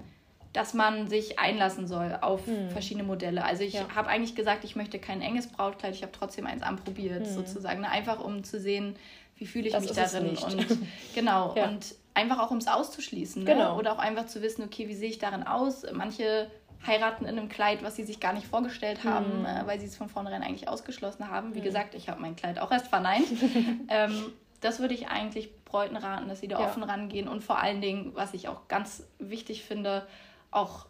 dass 0.54 0.76
man 0.76 1.08
sich 1.08 1.39
einlassen 1.39 1.88
soll 1.88 2.15
auf 2.22 2.46
hm. 2.46 2.69
verschiedene 2.69 3.04
Modelle. 3.04 3.43
Also 3.43 3.63
ich 3.63 3.74
ja. 3.74 3.88
habe 3.96 4.08
eigentlich 4.08 4.36
gesagt, 4.36 4.63
ich 4.63 4.76
möchte 4.76 5.00
kein 5.00 5.22
enges 5.22 5.48
Brautkleid, 5.48 5.96
ich 5.96 6.04
habe 6.04 6.12
trotzdem 6.12 6.46
eins 6.46 6.62
anprobiert, 6.62 7.26
hm. 7.26 7.34
sozusagen. 7.34 7.82
Ne? 7.82 7.89
Einfach 7.89 8.24
um 8.24 8.43
zu 8.43 8.60
sehen, 8.60 8.96
wie 9.36 9.48
fühle 9.48 9.67
ich 9.67 9.74
das 9.74 9.86
mich 9.86 9.93
darin. 9.93 10.38
Und 10.38 10.78
genau. 11.15 11.56
ja. 11.56 11.67
Und 11.67 11.96
einfach 12.13 12.39
auch 12.39 12.52
um 12.52 12.58
es 12.58 12.67
auszuschließen. 12.67 13.43
Ne? 13.43 13.54
Genau. 13.54 13.78
Oder 13.78 13.93
auch 13.93 14.00
einfach 14.00 14.28
zu 14.28 14.41
wissen, 14.43 14.63
okay, 14.63 14.88
wie 14.88 14.93
sehe 14.93 15.10
ich 15.10 15.17
darin 15.17 15.43
aus? 15.43 15.86
Manche 15.91 16.52
heiraten 16.86 17.26
in 17.26 17.38
einem 17.38 17.50
Kleid, 17.50 17.84
was 17.84 17.96
sie 17.96 18.04
sich 18.04 18.19
gar 18.19 18.34
nicht 18.34 18.48
vorgestellt 18.48 19.04
haben, 19.04 19.39
mhm. 19.39 19.46
äh, 19.46 19.65
weil 19.65 19.80
sie 19.80 19.86
es 19.86 19.96
von 19.96 20.10
vornherein 20.10 20.43
eigentlich 20.43 20.67
ausgeschlossen 20.67 21.30
haben. 21.30 21.56
Wie 21.56 21.60
mhm. 21.60 21.63
gesagt, 21.63 21.96
ich 21.96 22.10
habe 22.10 22.22
mein 22.22 22.36
Kleid 22.36 22.60
auch 22.60 22.72
erst 22.72 22.88
verneint. 22.88 23.28
ähm, 23.89 24.34
das 24.62 24.80
würde 24.80 24.93
ich 24.93 25.08
eigentlich 25.08 25.63
Bräuten 25.65 25.98
raten, 25.98 26.30
dass 26.30 26.39
sie 26.39 26.48
da 26.48 26.60
ja. 26.60 26.65
offen 26.65 26.84
rangehen 26.84 27.28
und 27.28 27.43
vor 27.43 27.60
allen 27.60 27.82
Dingen, 27.82 28.12
was 28.15 28.34
ich 28.34 28.48
auch 28.48 28.67
ganz 28.67 29.06
wichtig 29.19 29.63
finde, 29.63 30.08
auch 30.52 30.86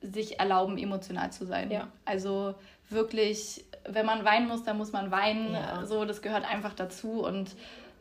sich 0.00 0.40
erlauben, 0.40 0.78
emotional 0.78 1.30
zu 1.30 1.44
sein. 1.44 1.70
Ja. 1.70 1.88
Also 2.04 2.54
wirklich, 2.88 3.64
wenn 3.86 4.06
man 4.06 4.24
weinen 4.24 4.48
muss, 4.48 4.64
dann 4.64 4.78
muss 4.78 4.92
man 4.92 5.10
weinen. 5.10 5.52
Ja. 5.52 5.84
So, 5.84 6.04
das 6.04 6.22
gehört 6.22 6.50
einfach 6.50 6.72
dazu 6.72 7.24
und 7.24 7.54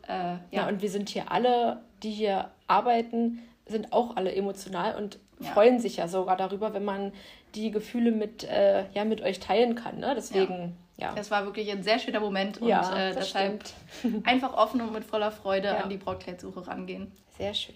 äh, 0.08 0.14
ja. 0.14 0.40
ja. 0.52 0.68
Und 0.68 0.82
wir 0.82 0.90
sind 0.90 1.10
hier 1.10 1.32
alle, 1.32 1.82
die 2.04 2.12
hier 2.12 2.52
arbeiten, 2.68 3.40
sind 3.66 3.92
auch 3.92 4.16
alle 4.16 4.34
emotional 4.34 4.96
und 4.96 5.20
ja. 5.40 5.52
freuen 5.52 5.80
sich 5.80 5.98
ja 5.98 6.08
sogar 6.08 6.38
darüber, 6.38 6.74
wenn 6.74 6.86
man 6.86 7.14
die 7.56 7.72
Gefühle 7.72 8.12
mit, 8.12 8.44
äh, 8.44 8.86
ja, 8.94 9.06
mit 9.06 9.22
euch 9.22 9.40
teilen 9.40 9.76
kann. 9.76 10.00
Ne? 10.00 10.14
Deswegen, 10.16 10.76
ja. 10.98 11.14
Es 11.16 11.32
war 11.32 11.46
wirklich 11.46 11.72
ein 11.72 11.82
sehr 11.82 12.00
schöner 12.00 12.20
Moment 12.20 12.62
und 12.62 12.68
ja, 12.68 13.10
äh, 13.10 13.16
deshalb 13.16 13.64
einfach 14.24 14.54
offen 14.54 14.82
und 14.82 14.94
mit 14.94 15.04
voller 15.04 15.32
Freude 15.32 15.76
an 15.78 15.90
die 15.90 15.98
Brautkleidsuche 15.98 16.68
rangehen. 16.68 17.12
Sehr 17.38 17.54
schön. 17.54 17.76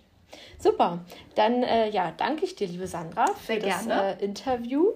Super. 0.59 0.99
Dann 1.35 1.63
äh, 1.63 1.89
ja, 1.89 2.11
danke 2.17 2.45
ich 2.45 2.55
dir, 2.55 2.67
liebe 2.67 2.87
Sandra, 2.87 3.25
für 3.27 3.61
sehr 3.61 3.81
das 3.85 3.87
äh, 3.87 4.23
Interview. 4.23 4.91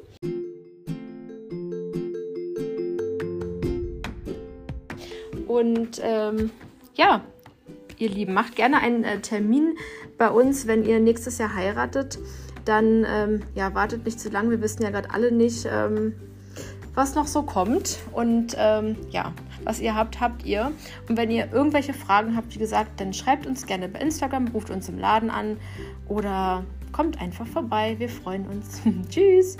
Und 5.47 6.01
ähm, 6.03 6.51
ja, 6.95 7.21
ihr 7.97 8.09
Lieben, 8.09 8.33
macht 8.33 8.55
gerne 8.55 8.79
einen 8.79 9.03
äh, 9.03 9.19
Termin 9.19 9.77
bei 10.17 10.29
uns, 10.29 10.67
wenn 10.67 10.83
ihr 10.85 10.99
nächstes 10.99 11.37
Jahr 11.37 11.53
heiratet. 11.55 12.19
Dann 12.67 13.05
ähm, 13.07 13.43
ja, 13.55 13.73
wartet 13.73 14.03
nicht 14.03 14.19
zu 14.19 14.29
lange. 14.29 14.49
Wir 14.49 14.61
wissen 14.61 14.83
ja 14.83 14.89
gerade 14.89 15.11
alle 15.11 15.31
nicht, 15.31 15.65
ähm, 15.71 16.13
was 16.95 17.15
noch 17.15 17.27
so 17.27 17.43
kommt. 17.43 17.99
Und 18.11 18.55
ähm, 18.57 18.97
ja, 19.09 19.31
was 19.63 19.79
ihr 19.79 19.95
habt, 19.95 20.19
habt 20.19 20.45
ihr. 20.45 20.71
Und 21.07 21.17
wenn 21.17 21.31
ihr 21.31 21.51
irgendwelche 21.53 21.93
Fragen 21.93 22.35
habt, 22.35 22.53
wie 22.53 22.59
gesagt, 22.59 22.99
dann 22.99 23.13
schreibt 23.13 23.47
uns 23.47 23.65
gerne 23.65 23.87
bei 23.87 23.99
Instagram, 23.99 24.49
ruft 24.49 24.69
uns 24.69 24.89
im 24.89 24.99
Laden 24.99 25.29
an 25.29 25.57
oder 26.09 26.65
kommt 26.91 27.21
einfach 27.21 27.47
vorbei. 27.47 27.95
Wir 27.99 28.09
freuen 28.09 28.45
uns. 28.47 28.81
Tschüss. 29.09 29.57